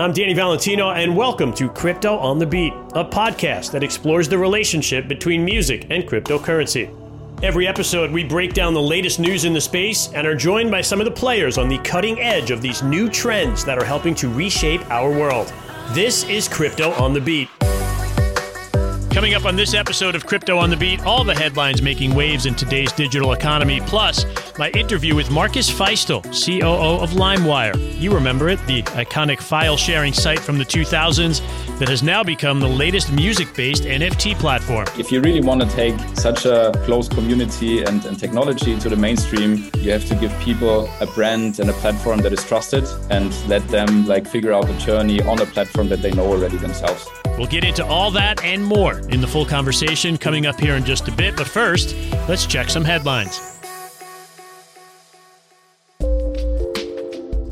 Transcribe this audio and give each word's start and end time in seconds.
I'm 0.00 0.12
Danny 0.12 0.32
Valentino, 0.32 0.92
and 0.92 1.14
welcome 1.14 1.52
to 1.52 1.68
Crypto 1.68 2.16
on 2.16 2.38
the 2.38 2.46
Beat, 2.46 2.72
a 2.94 3.04
podcast 3.04 3.70
that 3.72 3.82
explores 3.82 4.30
the 4.30 4.38
relationship 4.38 5.06
between 5.06 5.44
music 5.44 5.88
and 5.90 6.04
cryptocurrency. 6.04 6.88
Every 7.42 7.68
episode, 7.68 8.10
we 8.10 8.24
break 8.24 8.54
down 8.54 8.72
the 8.72 8.80
latest 8.80 9.20
news 9.20 9.44
in 9.44 9.52
the 9.52 9.60
space 9.60 10.10
and 10.14 10.26
are 10.26 10.34
joined 10.34 10.70
by 10.70 10.80
some 10.80 11.02
of 11.02 11.04
the 11.04 11.10
players 11.10 11.58
on 11.58 11.68
the 11.68 11.76
cutting 11.80 12.18
edge 12.18 12.50
of 12.50 12.62
these 12.62 12.82
new 12.82 13.10
trends 13.10 13.62
that 13.66 13.76
are 13.76 13.84
helping 13.84 14.14
to 14.14 14.30
reshape 14.30 14.90
our 14.90 15.10
world. 15.10 15.52
This 15.90 16.24
is 16.30 16.48
Crypto 16.48 16.92
on 16.92 17.12
the 17.12 17.20
Beat. 17.20 17.50
Coming 19.10 19.34
up 19.34 19.44
on 19.44 19.56
this 19.56 19.74
episode 19.74 20.14
of 20.14 20.24
Crypto 20.24 20.56
on 20.56 20.70
the 20.70 20.76
Beat, 20.76 21.04
all 21.04 21.24
the 21.24 21.34
headlines 21.34 21.82
making 21.82 22.14
waves 22.14 22.46
in 22.46 22.54
today's 22.54 22.92
digital 22.92 23.32
economy, 23.32 23.80
plus 23.80 24.24
my 24.56 24.70
interview 24.70 25.16
with 25.16 25.32
Marcus 25.32 25.68
Feistl, 25.68 26.22
COO 26.22 27.02
of 27.02 27.10
LimeWire. 27.10 28.00
You 28.00 28.14
remember 28.14 28.48
it, 28.48 28.64
the 28.68 28.82
iconic 28.82 29.40
file 29.40 29.76
sharing 29.76 30.12
site 30.12 30.38
from 30.38 30.58
the 30.58 30.64
2000s 30.64 31.40
that 31.80 31.88
has 31.88 32.04
now 32.04 32.22
become 32.22 32.60
the 32.60 32.68
latest 32.68 33.10
music 33.10 33.52
based 33.56 33.82
NFT 33.82 34.38
platform. 34.38 34.86
If 34.96 35.10
you 35.10 35.20
really 35.20 35.40
want 35.40 35.60
to 35.60 35.68
take 35.70 35.98
such 36.14 36.46
a 36.46 36.70
close 36.84 37.08
community 37.08 37.82
and, 37.82 38.04
and 38.04 38.16
technology 38.16 38.78
to 38.78 38.88
the 38.88 38.96
mainstream, 38.96 39.70
you 39.78 39.90
have 39.90 40.06
to 40.06 40.14
give 40.14 40.32
people 40.38 40.88
a 41.00 41.06
brand 41.06 41.58
and 41.58 41.68
a 41.68 41.74
platform 41.74 42.20
that 42.20 42.32
is 42.32 42.44
trusted 42.44 42.84
and 43.10 43.34
let 43.48 43.66
them 43.68 44.06
like 44.06 44.28
figure 44.28 44.52
out 44.52 44.68
the 44.68 44.78
journey 44.78 45.20
on 45.22 45.40
a 45.40 45.46
platform 45.46 45.88
that 45.88 46.00
they 46.00 46.12
know 46.12 46.26
already 46.26 46.58
themselves. 46.58 47.08
We'll 47.36 47.48
get 47.48 47.64
into 47.64 47.84
all 47.86 48.10
that 48.10 48.44
and 48.44 48.62
more 48.62 48.99
in 49.08 49.20
the 49.20 49.26
full 49.26 49.44
conversation 49.44 50.16
coming 50.16 50.46
up 50.46 50.58
here 50.60 50.74
in 50.74 50.84
just 50.84 51.08
a 51.08 51.12
bit. 51.12 51.36
But 51.36 51.46
first, 51.46 51.96
let's 52.28 52.46
check 52.46 52.70
some 52.70 52.84
headlines. 52.84 53.59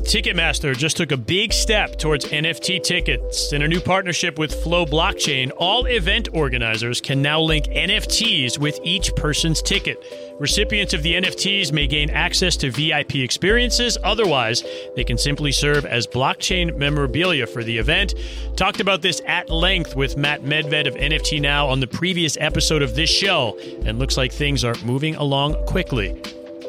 Ticketmaster 0.09 0.75
just 0.75 0.97
took 0.97 1.11
a 1.11 1.17
big 1.17 1.53
step 1.53 1.95
towards 1.95 2.25
NFT 2.25 2.81
tickets. 2.81 3.53
In 3.53 3.61
a 3.61 3.67
new 3.67 3.79
partnership 3.79 4.39
with 4.39 4.63
Flow 4.63 4.83
Blockchain, 4.83 5.51
all 5.55 5.85
event 5.85 6.29
organizers 6.33 6.99
can 6.99 7.21
now 7.21 7.39
link 7.39 7.65
NFTs 7.65 8.57
with 8.57 8.79
each 8.83 9.15
person's 9.15 9.61
ticket. 9.61 10.03
Recipients 10.39 10.95
of 10.95 11.03
the 11.03 11.13
NFTs 11.13 11.71
may 11.71 11.85
gain 11.85 12.09
access 12.09 12.57
to 12.57 12.71
VIP 12.71 13.17
experiences. 13.17 13.99
Otherwise, 14.03 14.63
they 14.95 15.03
can 15.03 15.19
simply 15.19 15.51
serve 15.51 15.85
as 15.85 16.07
blockchain 16.07 16.75
memorabilia 16.75 17.45
for 17.45 17.63
the 17.63 17.77
event. 17.77 18.15
Talked 18.55 18.79
about 18.79 19.03
this 19.03 19.21
at 19.27 19.51
length 19.51 19.95
with 19.95 20.17
Matt 20.17 20.41
Medved 20.41 20.87
of 20.87 20.95
NFT 20.95 21.39
Now 21.39 21.67
on 21.67 21.81
the 21.81 21.87
previous 21.87 22.35
episode 22.41 22.81
of 22.81 22.95
this 22.95 23.11
show, 23.11 23.59
and 23.85 23.99
looks 23.99 24.17
like 24.17 24.31
things 24.31 24.63
are 24.63 24.73
moving 24.83 25.13
along 25.17 25.53
quickly. 25.67 26.19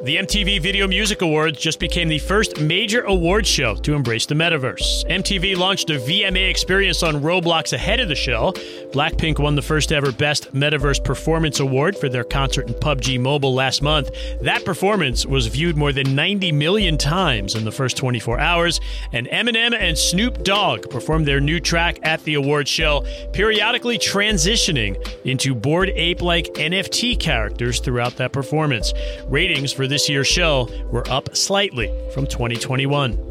The 0.02 0.16
MTV 0.16 0.62
Video 0.62 0.88
Music 0.88 1.20
Awards 1.20 1.58
just 1.58 1.78
became 1.78 2.08
the 2.08 2.18
first 2.18 2.58
major 2.58 3.02
award 3.02 3.46
show 3.46 3.74
to 3.74 3.92
embrace 3.92 4.24
the 4.24 4.34
metaverse. 4.34 5.04
MTV 5.04 5.58
launched 5.58 5.90
a 5.90 5.98
VMA 5.98 6.48
experience 6.48 7.02
on 7.02 7.16
Roblox 7.16 7.74
ahead 7.74 8.00
of 8.00 8.08
the 8.08 8.14
show. 8.14 8.52
Blackpink 8.92 9.38
won 9.38 9.56
the 9.56 9.62
first 9.62 9.92
ever 9.92 10.10
Best 10.10 10.54
Metaverse 10.54 11.04
Performance 11.04 11.60
Award 11.60 11.98
for 11.98 12.08
their 12.08 12.24
concert 12.24 12.66
in 12.68 12.72
PUBG 12.72 13.20
Mobile 13.20 13.52
last 13.52 13.82
month. 13.82 14.10
That 14.40 14.64
performance 14.64 15.26
was 15.26 15.48
viewed 15.48 15.76
more 15.76 15.92
than 15.92 16.14
90 16.14 16.50
million 16.52 16.96
times 16.96 17.54
in 17.54 17.66
the 17.66 17.70
first 17.70 17.98
24 17.98 18.40
hours, 18.40 18.80
and 19.12 19.26
Eminem 19.26 19.74
and 19.74 19.98
Snoop 19.98 20.44
Dogg 20.44 20.88
performed 20.88 21.26
their 21.26 21.40
new 21.40 21.60
track 21.60 21.98
at 22.04 22.24
the 22.24 22.34
award 22.34 22.66
show, 22.66 23.04
periodically 23.34 23.98
transitioning 23.98 24.96
into 25.26 25.54
bored 25.54 25.90
ape 25.90 26.22
like 26.22 26.46
NFT 26.54 27.20
characters 27.20 27.80
throughout 27.80 28.16
that 28.16 28.32
performance. 28.32 28.94
Ratings 29.26 29.74
for 29.74 29.89
this 29.90 30.08
year's 30.08 30.26
show 30.26 30.68
were 30.90 31.06
up 31.10 31.36
slightly 31.36 31.92
from 32.14 32.26
2021. 32.26 33.26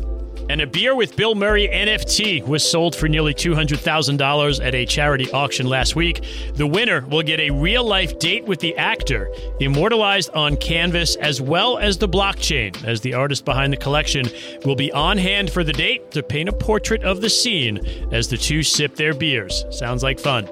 And 0.49 0.61
a 0.61 0.67
beer 0.67 0.95
with 0.95 1.15
Bill 1.15 1.35
Murray 1.35 1.67
NFT 1.67 2.47
was 2.47 2.67
sold 2.67 2.95
for 2.95 3.07
nearly 3.07 3.35
$200,000 3.35 4.65
at 4.65 4.73
a 4.73 4.85
charity 4.85 5.29
auction 5.31 5.67
last 5.67 5.95
week. 5.95 6.23
The 6.55 6.65
winner 6.65 7.05
will 7.05 7.21
get 7.21 7.39
a 7.39 7.51
real 7.51 7.83
life 7.83 8.17
date 8.17 8.45
with 8.45 8.59
the 8.59 8.75
actor, 8.75 9.29
immortalized 9.59 10.31
on 10.31 10.57
canvas 10.57 11.15
as 11.17 11.39
well 11.39 11.77
as 11.77 11.99
the 11.99 12.09
blockchain, 12.09 12.83
as 12.83 13.01
the 13.01 13.13
artist 13.13 13.45
behind 13.45 13.73
the 13.73 13.77
collection 13.77 14.25
will 14.65 14.75
be 14.75 14.91
on 14.91 15.19
hand 15.19 15.51
for 15.51 15.63
the 15.63 15.73
date 15.73 16.09
to 16.11 16.23
paint 16.23 16.49
a 16.49 16.53
portrait 16.53 17.03
of 17.03 17.21
the 17.21 17.29
scene 17.29 17.79
as 18.11 18.27
the 18.27 18.37
two 18.37 18.63
sip 18.63 18.95
their 18.95 19.13
beers. 19.13 19.65
Sounds 19.69 20.01
like 20.01 20.19
fun. 20.19 20.49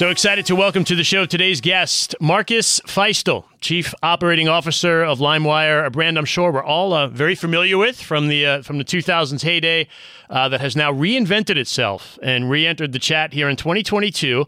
So 0.00 0.08
excited 0.08 0.46
to 0.46 0.56
welcome 0.56 0.82
to 0.84 0.94
the 0.94 1.04
show 1.04 1.26
today's 1.26 1.60
guest, 1.60 2.14
Marcus 2.22 2.80
Feistl, 2.86 3.44
Chief 3.60 3.92
Operating 4.02 4.48
Officer 4.48 5.02
of 5.02 5.18
LimeWire, 5.18 5.84
a 5.84 5.90
brand 5.90 6.16
I'm 6.16 6.24
sure 6.24 6.50
we're 6.50 6.64
all 6.64 6.94
uh, 6.94 7.08
very 7.08 7.34
familiar 7.34 7.76
with 7.76 8.00
from 8.00 8.28
the 8.28 8.46
uh, 8.46 8.62
from 8.62 8.78
the 8.78 8.84
2000s 8.84 9.42
heyday, 9.42 9.88
uh, 10.30 10.48
that 10.48 10.62
has 10.62 10.74
now 10.74 10.90
reinvented 10.90 11.58
itself 11.58 12.18
and 12.22 12.48
re-entered 12.48 12.92
the 12.92 12.98
chat 12.98 13.34
here 13.34 13.46
in 13.46 13.56
2022 13.56 14.46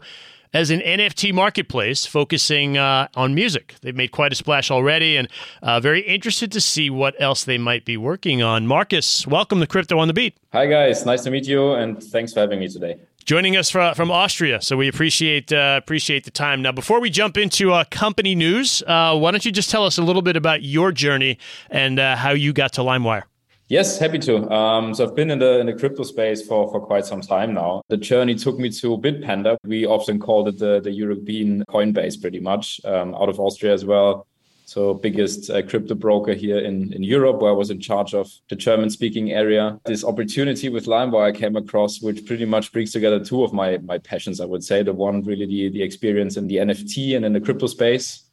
as 0.55 0.71
an 0.71 0.79
NFT 0.79 1.31
marketplace 1.31 2.07
focusing 2.07 2.79
uh, 2.79 3.07
on 3.13 3.35
music. 3.35 3.75
They've 3.81 3.95
made 3.95 4.11
quite 4.11 4.31
a 4.31 4.35
splash 4.35 4.71
already, 4.71 5.17
and 5.17 5.27
uh, 5.61 5.79
very 5.79 6.01
interested 6.01 6.51
to 6.53 6.61
see 6.61 6.89
what 6.89 7.13
else 7.21 7.43
they 7.43 7.59
might 7.59 7.85
be 7.85 7.95
working 7.95 8.41
on. 8.41 8.65
Marcus, 8.65 9.27
welcome 9.27 9.59
to 9.59 9.67
Crypto 9.67 9.99
on 9.99 10.07
the 10.07 10.15
Beat. 10.15 10.35
Hi 10.51 10.65
guys, 10.65 11.05
nice 11.05 11.21
to 11.25 11.29
meet 11.29 11.45
you, 11.45 11.73
and 11.73 12.01
thanks 12.01 12.33
for 12.33 12.39
having 12.39 12.59
me 12.59 12.67
today 12.67 12.97
joining 13.25 13.55
us 13.55 13.69
from, 13.69 13.95
from 13.95 14.11
Austria. 14.11 14.61
So 14.61 14.77
we 14.77 14.87
appreciate 14.87 15.51
uh, 15.51 15.79
appreciate 15.81 16.25
the 16.25 16.31
time. 16.31 16.61
Now, 16.61 16.71
before 16.71 16.99
we 16.99 17.09
jump 17.09 17.37
into 17.37 17.73
uh, 17.73 17.83
company 17.89 18.35
news, 18.35 18.83
uh, 18.87 19.17
why 19.17 19.31
don't 19.31 19.45
you 19.45 19.51
just 19.51 19.69
tell 19.69 19.85
us 19.85 19.97
a 19.97 20.01
little 20.01 20.21
bit 20.21 20.35
about 20.35 20.63
your 20.63 20.91
journey 20.91 21.37
and 21.69 21.99
uh, 21.99 22.15
how 22.15 22.31
you 22.31 22.53
got 22.53 22.73
to 22.73 22.81
LimeWire? 22.81 23.23
Yes, 23.69 23.97
happy 23.97 24.19
to. 24.19 24.49
Um, 24.51 24.93
so 24.93 25.07
I've 25.07 25.15
been 25.15 25.31
in 25.31 25.39
the 25.39 25.59
in 25.59 25.65
the 25.65 25.73
crypto 25.73 26.03
space 26.03 26.45
for, 26.45 26.69
for 26.69 26.79
quite 26.79 27.05
some 27.05 27.21
time 27.21 27.53
now. 27.53 27.81
The 27.89 27.97
journey 27.97 28.35
took 28.35 28.59
me 28.59 28.69
to 28.69 28.97
Bitpanda. 28.97 29.57
We 29.65 29.85
often 29.85 30.19
called 30.19 30.49
it 30.49 30.59
the, 30.59 30.81
the 30.81 30.91
European 30.91 31.63
Coinbase, 31.69 32.21
pretty 32.21 32.39
much, 32.39 32.81
um, 32.85 33.15
out 33.15 33.29
of 33.29 33.39
Austria 33.39 33.73
as 33.73 33.85
well 33.85 34.27
so 34.73 34.95
biggest 34.95 35.51
uh, 35.51 35.61
crypto 35.61 35.93
broker 35.93 36.33
here 36.33 36.57
in, 36.57 36.91
in 36.93 37.03
Europe, 37.03 37.39
where 37.39 37.51
I 37.51 37.55
was 37.55 37.69
in 37.69 37.79
charge 37.79 38.15
of 38.15 38.27
the 38.49 38.55
German 38.55 38.89
speaking 38.89 39.31
area. 39.31 39.79
This 39.85 40.03
opportunity 40.03 40.67
with 40.69 40.87
LimeWire 40.87 41.27
I 41.27 41.31
came 41.31 41.55
across, 41.55 42.01
which 42.01 42.25
pretty 42.25 42.45
much 42.45 42.71
brings 42.71 42.91
together 42.91 43.23
two 43.23 43.43
of 43.43 43.53
my, 43.53 43.77
my 43.77 43.99
passions, 43.99 44.41
I 44.41 44.45
would 44.45 44.63
say. 44.63 44.81
The 44.81 44.91
one 44.91 45.21
really 45.21 45.45
the, 45.45 45.69
the 45.69 45.83
experience 45.83 46.37
in 46.37 46.47
the 46.47 46.55
NFT 46.55 47.15
and 47.15 47.23
in 47.23 47.33
the 47.33 47.41
crypto 47.41 47.67
space. 47.67 48.23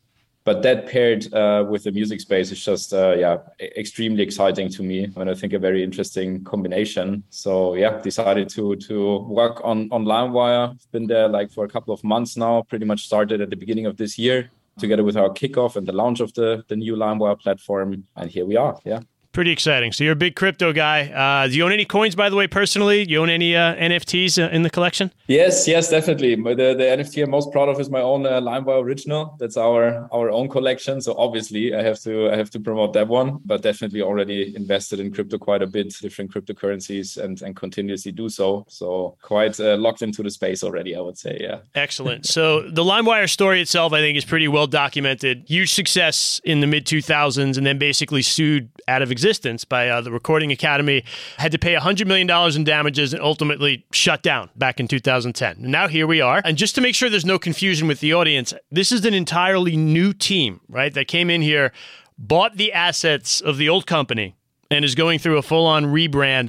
But 0.45 0.63
that 0.63 0.87
paired 0.89 1.33
uh, 1.35 1.67
with 1.69 1.85
the 1.85 1.93
music 1.93 2.19
space 2.23 2.51
is 2.51 2.65
just, 2.65 2.95
uh, 2.95 3.15
yeah, 3.19 3.37
extremely 3.61 4.23
exciting 4.23 4.71
to 4.71 4.83
me. 4.83 5.13
And 5.17 5.29
I 5.29 5.35
think 5.35 5.53
a 5.53 5.59
very 5.59 5.85
interesting 5.85 6.43
combination. 6.45 7.23
So 7.29 7.75
yeah, 7.75 8.01
decided 8.01 8.49
to 8.57 8.77
to 8.77 9.19
work 9.29 9.61
on 9.63 9.89
on 9.93 10.07
LimeWire. 10.07 10.65
Been 10.93 11.07
there 11.07 11.29
like 11.29 11.53
for 11.53 11.67
a 11.67 11.69
couple 11.69 11.93
of 11.93 12.03
months 12.03 12.39
now. 12.39 12.63
Pretty 12.63 12.87
much 12.87 13.05
started 13.05 13.43
at 13.43 13.51
the 13.51 13.57
beginning 13.57 13.85
of 13.85 13.99
this 13.99 14.19
year 14.19 14.51
together 14.81 15.05
with 15.05 15.17
our 15.17 15.31
kickoff 15.31 15.77
and 15.77 15.87
the 15.87 15.93
launch 15.93 16.21
of 16.21 16.33
the, 16.35 16.65
the 16.69 16.77
new 16.77 16.97
LimeWire 16.97 17.39
platform. 17.39 18.05
And 18.17 18.31
here 18.31 18.47
we 18.47 18.57
are. 18.57 18.79
Yeah. 18.85 19.01
Pretty 19.33 19.53
exciting. 19.53 19.93
So 19.93 20.03
you're 20.03 20.15
a 20.15 20.17
big 20.17 20.35
crypto 20.35 20.73
guy. 20.73 21.07
Uh, 21.09 21.47
do 21.47 21.57
you 21.57 21.65
own 21.65 21.71
any 21.71 21.85
coins, 21.85 22.17
by 22.17 22.29
the 22.29 22.35
way, 22.35 22.49
personally? 22.49 23.05
Do 23.05 23.13
you 23.13 23.23
own 23.23 23.31
any 23.31 23.55
uh, 23.55 23.77
NFTs 23.77 24.43
uh, 24.43 24.51
in 24.51 24.63
the 24.63 24.71
collection? 24.71 25.13
Yes, 25.29 25.69
yes, 25.69 25.89
definitely. 25.89 26.35
The, 26.35 26.75
the 26.75 26.85
NFT 26.97 27.23
I'm 27.23 27.31
most 27.31 27.53
proud 27.53 27.69
of 27.69 27.79
is 27.79 27.89
my 27.91 28.01
own 28.01 28.27
uh, 28.27 28.41
LimeWire 28.41 28.83
original. 28.83 29.37
That's 29.39 29.57
our 29.57 30.09
our 30.13 30.31
own 30.31 30.49
collection. 30.49 31.01
So 31.01 31.15
obviously, 31.17 31.73
I 31.73 31.83
have 31.83 32.01
to 32.01 32.29
I 32.29 32.37
have 32.37 32.51
to 32.51 32.59
promote 32.59 32.93
that 32.95 33.07
one. 33.07 33.39
But 33.45 33.63
definitely 33.63 34.03
already 34.03 34.53
invested 34.57 34.99
in 34.99 35.13
crypto 35.13 35.39
quite 35.39 35.63
a 35.63 35.69
bit, 35.69 35.95
different 36.01 36.35
cryptocurrencies, 36.35 37.17
and 37.17 37.41
and 37.41 37.55
continuously 37.55 38.11
do 38.11 38.29
so. 38.29 38.65
So 38.69 39.17
quite 39.23 39.61
uh, 39.61 39.77
locked 39.77 40.03
into 40.03 40.25
the 40.25 40.31
space 40.31 40.65
already, 40.65 40.97
I 40.97 41.01
would 41.01 41.19
say. 41.19 41.39
Yeah. 41.41 41.59
Excellent. 41.77 42.27
so 42.27 42.63
the 42.69 42.83
LimeWire 42.83 43.31
story 43.31 43.61
itself, 43.61 43.93
I 43.93 44.01
think, 44.01 44.19
is 44.19 44.25
pretty 44.25 44.49
well 44.49 44.67
documented. 44.67 45.45
Huge 45.47 45.73
success 45.73 46.41
in 46.43 46.59
the 46.59 46.67
mid 46.67 46.85
2000s, 46.85 47.57
and 47.57 47.65
then 47.65 47.79
basically 47.79 48.23
sued 48.23 48.69
out 48.89 49.03
of 49.03 49.13
existence 49.21 49.67
by 49.67 49.87
uh, 49.87 50.01
the 50.01 50.11
Recording 50.11 50.51
Academy, 50.51 51.05
had 51.37 51.53
to 51.53 51.59
pay 51.59 51.75
$100 51.75 52.07
million 52.07 52.31
in 52.57 52.65
damages 52.65 53.13
and 53.13 53.23
ultimately 53.23 53.85
shut 53.93 54.23
down 54.23 54.49
back 54.57 54.81
in 54.81 54.89
2010. 54.89 55.57
now 55.59 55.89
here 55.89 56.07
we 56.07 56.23
are. 56.23 56.41
And 56.43 56.57
just 56.57 56.75
to 56.77 56.81
make 56.81 56.95
sure 56.95 57.11
there's 57.11 57.27
no 57.27 57.39
confusion 57.39 57.87
with 57.87 58.01
the 58.01 58.15
audience, 58.15 58.55
this 58.71 58.91
is 58.91 59.05
an 59.05 59.13
entirely 59.13 59.77
new 59.77 60.15
team, 60.15 60.63
right, 60.71 60.95
that 60.95 61.07
came 61.07 61.29
in 61.29 61.43
here, 61.43 61.71
bought 62.17 62.57
the 62.57 62.73
assets 62.73 63.43
of 63.43 63.59
the 63.59 63.69
old 63.69 63.87
company, 63.87 64.37
and 64.71 64.87
is 64.87 64.95
going 64.95 65.19
through 65.19 65.37
a 65.37 65.43
full 65.43 65.67
on 65.67 65.85
rebrand. 65.85 66.49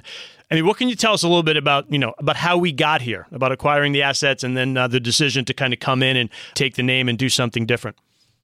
I 0.49 0.55
mean, 0.55 0.65
what 0.65 0.77
can 0.77 0.87
you 0.87 0.95
tell 0.95 1.13
us 1.13 1.23
a 1.23 1.27
little 1.27 1.43
bit 1.43 1.57
about, 1.57 1.91
you 1.91 1.99
know, 1.99 2.13
about 2.19 2.37
how 2.37 2.57
we 2.57 2.71
got 2.71 3.01
here, 3.01 3.27
about 3.33 3.51
acquiring 3.51 3.91
the 3.91 4.01
assets 4.01 4.45
and 4.45 4.55
then 4.55 4.77
uh, 4.77 4.87
the 4.87 4.99
decision 5.01 5.43
to 5.45 5.53
kind 5.53 5.73
of 5.73 5.79
come 5.79 6.01
in 6.01 6.15
and 6.15 6.29
take 6.53 6.75
the 6.75 6.83
name 6.83 7.09
and 7.09 7.17
do 7.17 7.27
something 7.27 7.65
different? 7.65 7.97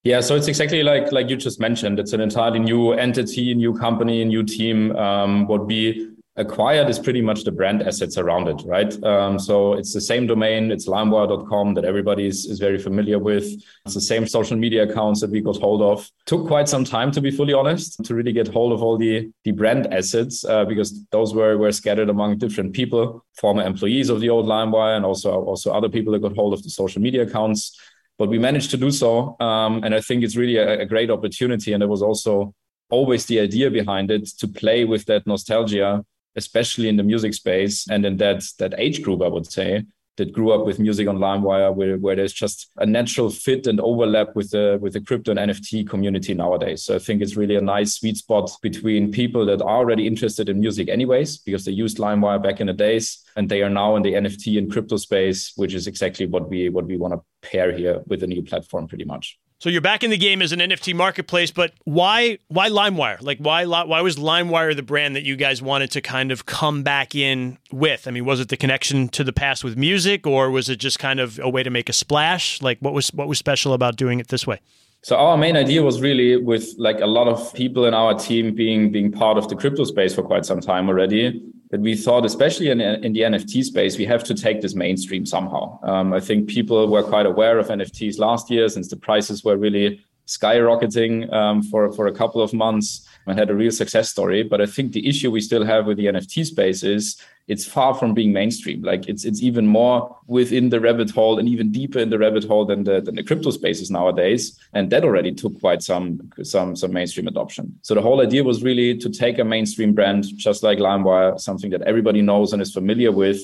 Yeah, 0.04 0.22
so 0.22 0.36
it's 0.36 0.48
exactly 0.48 0.84
like 0.84 1.12
like 1.12 1.30
you 1.30 1.36
just 1.36 1.60
mentioned. 1.60 2.00
It's 2.00 2.14
an 2.14 2.22
entirely 2.22 2.60
new 2.60 2.94
entity, 2.94 3.54
new 3.54 3.74
company, 3.78 4.24
new 4.24 4.44
team. 4.44 4.96
Um, 4.96 5.48
what 5.48 5.66
we 5.66 6.12
acquired 6.38 6.88
is 6.88 7.00
pretty 7.00 7.22
much 7.22 7.44
the 7.44 7.52
brand 7.52 7.82
assets 7.82 8.18
around 8.18 8.48
it, 8.48 8.62
right? 8.66 9.04
Um, 9.04 9.40
so 9.40 9.74
it's 9.74 9.94
the 9.94 10.02
same 10.02 10.28
domain, 10.28 10.72
it's 10.72 10.88
limewire.com 10.88 11.74
that 11.74 11.84
everybody 11.84 12.28
is, 12.28 12.46
is 12.46 12.60
very 12.60 12.78
familiar 12.78 13.18
with. 13.18 13.44
It's 13.86 13.96
the 13.96 14.02
same 14.02 14.28
social 14.28 14.56
media 14.56 14.84
accounts 14.84 15.22
that 15.22 15.32
we 15.32 15.42
got 15.42 15.58
hold 15.58 15.82
of. 15.82 16.08
Took 16.28 16.46
quite 16.46 16.70
some 16.70 16.86
time, 16.86 17.12
to 17.14 17.22
be 17.22 17.32
fully 17.32 17.54
honest, 17.54 18.04
to 18.06 18.14
really 18.14 18.32
get 18.32 18.48
hold 18.48 18.72
of 18.72 18.84
all 18.84 18.98
the, 18.98 19.32
the 19.46 19.52
brand 19.52 19.92
assets 19.92 20.46
uh, 20.46 20.64
because 20.66 21.04
those 21.12 21.34
were, 21.34 21.58
were 21.58 21.72
scattered 21.72 22.10
among 22.10 22.38
different 22.38 22.74
people, 22.74 23.26
former 23.40 23.64
employees 23.64 24.10
of 24.10 24.22
the 24.22 24.30
old 24.30 24.46
LimeWire 24.46 24.96
and 24.96 25.06
also, 25.06 25.32
also 25.44 25.74
other 25.74 25.90
people 25.90 26.14
that 26.14 26.22
got 26.22 26.36
hold 26.36 26.54
of 26.54 26.62
the 26.62 26.70
social 26.70 27.02
media 27.02 27.24
accounts. 27.24 27.80
But 28.18 28.30
we 28.30 28.40
managed 28.40 28.72
to 28.72 28.78
do 28.78 28.92
so. 28.92 29.36
Um, 29.40 29.84
and 29.84 29.94
I 29.94 30.02
think 30.02 30.24
it's 30.24 30.36
really 30.36 30.58
a, 30.58 30.82
a 30.82 30.86
great 30.86 31.12
opportunity. 31.12 31.74
And 31.74 31.84
it 31.84 31.90
was 31.90 32.02
also 32.02 32.54
always 32.90 33.26
the 33.26 33.40
idea 33.40 33.70
behind 33.70 34.10
it 34.12 34.26
to 34.40 34.48
play 34.48 34.86
with 34.86 35.06
that 35.06 35.28
nostalgia 35.28 36.04
especially 36.38 36.88
in 36.88 36.96
the 36.96 37.04
music 37.04 37.34
space 37.34 37.86
and 37.90 38.06
in 38.06 38.16
that 38.18 38.44
that 38.60 38.74
age 38.78 39.02
group, 39.02 39.22
I 39.22 39.28
would 39.28 39.52
say, 39.52 39.84
that 40.18 40.34
grew 40.34 40.52
up 40.52 40.66
with 40.66 40.80
music 40.80 41.08
on 41.08 41.18
LimeWire, 41.18 41.74
where, 41.74 41.98
where 41.98 42.16
there's 42.16 42.34
just 42.34 42.70
a 42.78 42.86
natural 42.86 43.30
fit 43.30 43.68
and 43.68 43.80
overlap 43.80 44.36
with 44.36 44.50
the 44.52 44.78
with 44.82 44.94
the 44.94 45.02
crypto 45.02 45.32
and 45.32 45.40
NFT 45.40 45.88
community 45.88 46.34
nowadays. 46.34 46.84
So 46.84 46.96
I 46.96 47.00
think 47.00 47.22
it's 47.22 47.38
really 47.38 47.56
a 47.56 47.62
nice 47.62 47.96
sweet 47.96 48.18
spot 48.18 48.52
between 48.62 49.12
people 49.12 49.46
that 49.46 49.62
are 49.62 49.78
already 49.78 50.06
interested 50.06 50.50
in 50.50 50.60
music 50.60 50.90
anyways, 50.90 51.38
because 51.38 51.66
they 51.66 51.72
used 51.72 51.98
LimeWire 51.98 52.42
back 52.44 52.60
in 52.60 52.68
the 52.68 52.74
days, 52.74 53.24
and 53.36 53.48
they 53.48 53.62
are 53.62 53.70
now 53.70 53.96
in 53.96 54.04
the 54.04 54.14
NFT 54.14 54.58
and 54.58 54.72
crypto 54.72 54.98
space, 54.98 55.54
which 55.56 55.74
is 55.74 55.88
exactly 55.88 56.26
what 56.26 56.50
we 56.50 56.70
what 56.70 56.86
we 56.86 56.98
want 56.98 57.14
to 57.14 57.22
pair 57.48 57.72
here 57.72 58.02
with 58.08 58.20
the 58.20 58.28
new 58.28 58.44
platform, 58.44 58.88
pretty 58.88 59.06
much. 59.06 59.38
So 59.60 59.70
you're 59.70 59.82
back 59.82 60.04
in 60.04 60.12
the 60.12 60.18
game 60.18 60.44
as 60.44 60.52
an 60.52 60.60
NFT 60.60 60.94
marketplace, 60.94 61.50
but 61.50 61.74
why 61.84 62.38
why 62.48 62.70
LimeWire? 62.70 63.20
Like 63.22 63.40
why 63.40 63.66
why 63.66 64.02
was 64.02 64.16
LimeWire 64.16 64.76
the 64.76 64.84
brand 64.84 65.16
that 65.16 65.24
you 65.24 65.36
guys 65.36 65.64
wanted 65.64 65.90
to 65.92 66.02
kind 66.02 66.32
of 66.32 66.46
come 66.46 66.84
back 66.84 67.16
in 67.16 67.58
with? 67.72 68.08
I 68.08 68.12
mean, 68.12 68.24
was 68.24 68.40
it 68.40 68.50
the 68.50 68.58
connection 68.58 69.10
to 69.10 69.24
the 69.24 69.34
past 69.34 69.64
with 69.64 69.76
music, 69.76 70.28
or 70.28 70.52
was 70.52 70.70
it 70.70 70.76
just 70.76 71.00
kind 71.00 71.20
of 71.20 71.40
a 71.40 71.50
way 71.50 71.64
to 71.64 71.72
make 71.72 71.90
a 71.90 71.94
splash? 71.94 72.62
Like 72.62 72.78
what 72.82 72.94
was 72.94 73.08
what 73.10 73.28
was 73.28 73.40
special 73.40 73.74
about 73.74 73.96
doing 73.96 74.20
it 74.20 74.28
this 74.28 74.46
way? 74.46 74.60
So 75.02 75.16
our 75.16 75.38
main 75.38 75.58
idea 75.58 75.82
was 75.82 76.02
really 76.02 76.38
with 76.38 76.76
like 76.78 77.00
a 77.00 77.08
lot 77.08 77.28
of 77.28 77.52
people 77.56 77.86
in 77.86 77.96
our 77.96 78.14
team 78.14 78.54
being 78.54 78.92
being 78.92 79.12
part 79.12 79.40
of 79.40 79.48
the 79.48 79.56
crypto 79.56 79.86
space 79.86 80.14
for 80.14 80.22
quite 80.22 80.46
some 80.46 80.62
time 80.62 80.88
already 80.88 81.42
that 81.70 81.82
we 81.82 81.96
thought, 81.96 82.26
especially 82.26 82.70
in, 82.70 82.80
in 82.80 83.14
the 83.14 83.22
NFT 83.22 83.64
space, 83.64 83.98
we 83.98 84.06
have 84.06 84.24
to 84.26 84.34
take 84.34 84.62
this 84.62 84.74
mainstream 84.74 85.26
somehow. 85.26 85.80
Um, 85.84 86.14
I 86.14 86.20
think 86.20 86.48
people 86.48 86.88
were 86.88 87.04
quite 87.04 87.26
aware 87.26 87.60
of 87.60 87.68
NFTs 87.68 88.20
last 88.20 88.50
year 88.50 88.70
since 88.70 88.88
the 88.88 88.96
prices 88.96 89.44
were 89.44 89.58
really 89.58 90.02
skyrocketing 90.28 91.32
um, 91.34 91.64
for, 91.64 91.92
for 91.94 92.08
a 92.08 92.12
couple 92.12 92.42
of 92.42 92.54
months 92.54 93.08
and 93.26 93.38
had 93.38 93.50
a 93.50 93.56
real 93.56 93.72
success 93.72 94.10
story. 94.10 94.44
But 94.44 94.62
I 94.62 94.66
think 94.66 94.92
the 94.92 95.08
issue 95.08 95.32
we 95.32 95.42
still 95.42 95.66
have 95.66 95.86
with 95.86 95.98
the 95.98 96.06
NFT 96.06 96.46
space 96.46 96.84
is 96.84 97.22
it's 97.48 97.66
far 97.66 97.94
from 97.94 98.14
being 98.14 98.34
mainstream. 98.34 98.82
Like 98.82 99.08
it's 99.08 99.24
it's 99.24 99.42
even 99.42 99.68
more 99.68 100.16
within 100.28 100.70
the 100.70 100.80
rabbit 100.80 101.10
hole 101.12 101.40
and 101.40 101.48
even 101.48 101.72
deeper 101.72 102.00
in 102.00 102.10
the 102.10 102.20
rabbit 102.20 102.44
hole 102.44 102.66
than 102.66 102.84
the 102.84 103.00
than 103.02 103.16
the 103.16 103.24
crypto 103.24 103.52
spaces 103.52 103.90
nowadays. 103.90 104.60
And 104.74 104.90
that 104.90 105.06
already 105.06 105.34
took 105.34 105.60
quite 105.60 105.82
some 105.82 106.30
some 106.44 106.76
some 106.76 106.92
mainstream 106.92 107.28
adoption. 107.28 107.78
So 107.82 107.94
the 107.94 108.02
whole 108.02 108.22
idea 108.22 108.44
was 108.44 108.64
really 108.64 108.98
to 108.98 109.10
take 109.10 109.40
a 109.40 109.46
mainstream 109.46 109.94
brand 109.94 110.26
just 110.38 110.62
like 110.62 110.78
LimeWire, 110.78 111.40
something 111.40 111.72
that 111.72 111.82
everybody 111.84 112.22
knows 112.22 112.52
and 112.52 112.62
is 112.62 112.74
familiar 112.74 113.12
with, 113.12 113.40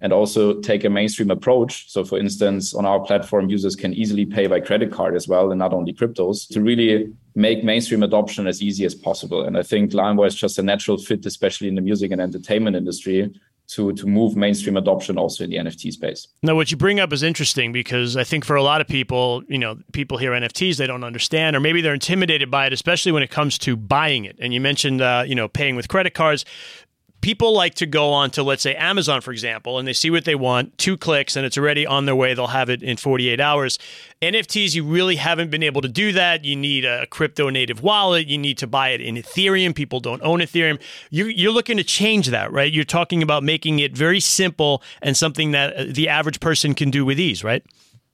and 0.00 0.12
also 0.12 0.60
take 0.60 0.84
a 0.84 0.90
mainstream 0.90 1.30
approach. 1.30 1.90
So, 1.90 2.04
for 2.04 2.18
instance, 2.18 2.74
on 2.74 2.86
our 2.86 3.00
platform, 3.00 3.50
users 3.50 3.74
can 3.74 3.92
easily 3.94 4.24
pay 4.24 4.46
by 4.46 4.60
credit 4.60 4.92
card 4.92 5.16
as 5.16 5.26
well, 5.26 5.50
and 5.50 5.58
not 5.58 5.72
only 5.72 5.92
cryptos, 5.92 6.48
to 6.50 6.60
really 6.60 7.12
make 7.34 7.64
mainstream 7.64 8.02
adoption 8.02 8.46
as 8.46 8.62
easy 8.62 8.84
as 8.84 8.94
possible. 8.94 9.44
And 9.44 9.58
I 9.58 9.62
think 9.62 9.92
LimeWire 9.92 10.28
is 10.28 10.34
just 10.34 10.58
a 10.58 10.62
natural 10.62 10.98
fit, 10.98 11.26
especially 11.26 11.68
in 11.68 11.74
the 11.74 11.80
music 11.80 12.12
and 12.12 12.20
entertainment 12.20 12.76
industry, 12.76 13.32
to 13.68 13.92
to 13.92 14.06
move 14.06 14.36
mainstream 14.36 14.76
adoption 14.76 15.18
also 15.18 15.44
in 15.44 15.50
the 15.50 15.56
NFT 15.56 15.92
space. 15.92 16.28
Now, 16.42 16.54
what 16.54 16.70
you 16.70 16.76
bring 16.76 17.00
up 17.00 17.12
is 17.12 17.22
interesting 17.22 17.72
because 17.72 18.16
I 18.16 18.24
think 18.24 18.44
for 18.44 18.56
a 18.56 18.62
lot 18.62 18.80
of 18.80 18.88
people, 18.88 19.42
you 19.48 19.58
know, 19.58 19.78
people 19.92 20.16
hear 20.16 20.32
NFTs, 20.32 20.76
they 20.76 20.86
don't 20.86 21.04
understand, 21.04 21.54
or 21.54 21.60
maybe 21.60 21.80
they're 21.80 21.94
intimidated 21.94 22.50
by 22.50 22.66
it, 22.66 22.72
especially 22.72 23.12
when 23.12 23.22
it 23.22 23.30
comes 23.30 23.58
to 23.58 23.76
buying 23.76 24.24
it. 24.24 24.36
And 24.40 24.54
you 24.54 24.60
mentioned, 24.60 25.02
uh, 25.02 25.24
you 25.26 25.34
know, 25.34 25.48
paying 25.48 25.76
with 25.76 25.88
credit 25.88 26.14
cards 26.14 26.44
people 27.20 27.52
like 27.52 27.74
to 27.74 27.86
go 27.86 28.12
on 28.12 28.30
to 28.30 28.42
let's 28.42 28.62
say 28.62 28.74
Amazon 28.76 29.20
for 29.20 29.32
example 29.32 29.78
and 29.78 29.86
they 29.86 29.92
see 29.92 30.10
what 30.10 30.24
they 30.24 30.34
want 30.34 30.76
two 30.78 30.96
clicks 30.96 31.36
and 31.36 31.44
it's 31.44 31.58
already 31.58 31.86
on 31.86 32.06
their 32.06 32.16
way. 32.16 32.34
They'll 32.34 32.48
have 32.48 32.70
it 32.70 32.82
in 32.82 32.96
48 32.96 33.40
hours. 33.40 33.78
NFTs 34.22 34.74
you 34.74 34.84
really 34.84 35.16
haven't 35.16 35.50
been 35.50 35.62
able 35.62 35.80
to 35.80 35.88
do 35.88 36.12
that. 36.12 36.44
You 36.44 36.56
need 36.56 36.84
a 36.84 37.06
crypto 37.06 37.50
native 37.50 37.82
wallet. 37.82 38.26
You 38.26 38.38
need 38.38 38.58
to 38.58 38.66
buy 38.66 38.90
it 38.90 39.00
in 39.00 39.16
Ethereum. 39.16 39.74
People 39.74 40.00
don't 40.00 40.22
own 40.22 40.40
Ethereum. 40.40 40.80
You're 41.10 41.52
looking 41.52 41.76
to 41.76 41.84
change 41.84 42.28
that 42.28 42.52
right? 42.52 42.72
You're 42.72 42.84
talking 42.84 43.22
about 43.22 43.42
making 43.42 43.78
it 43.78 43.96
very 43.96 44.20
simple 44.20 44.82
and 45.02 45.16
something 45.16 45.50
that 45.52 45.74
uh, 45.74 45.84
the 45.88 46.08
average 46.08 46.40
person 46.40 46.74
can 46.74 46.90
do 46.90 47.04
with 47.04 47.18
ease 47.18 47.42
right 47.42 47.64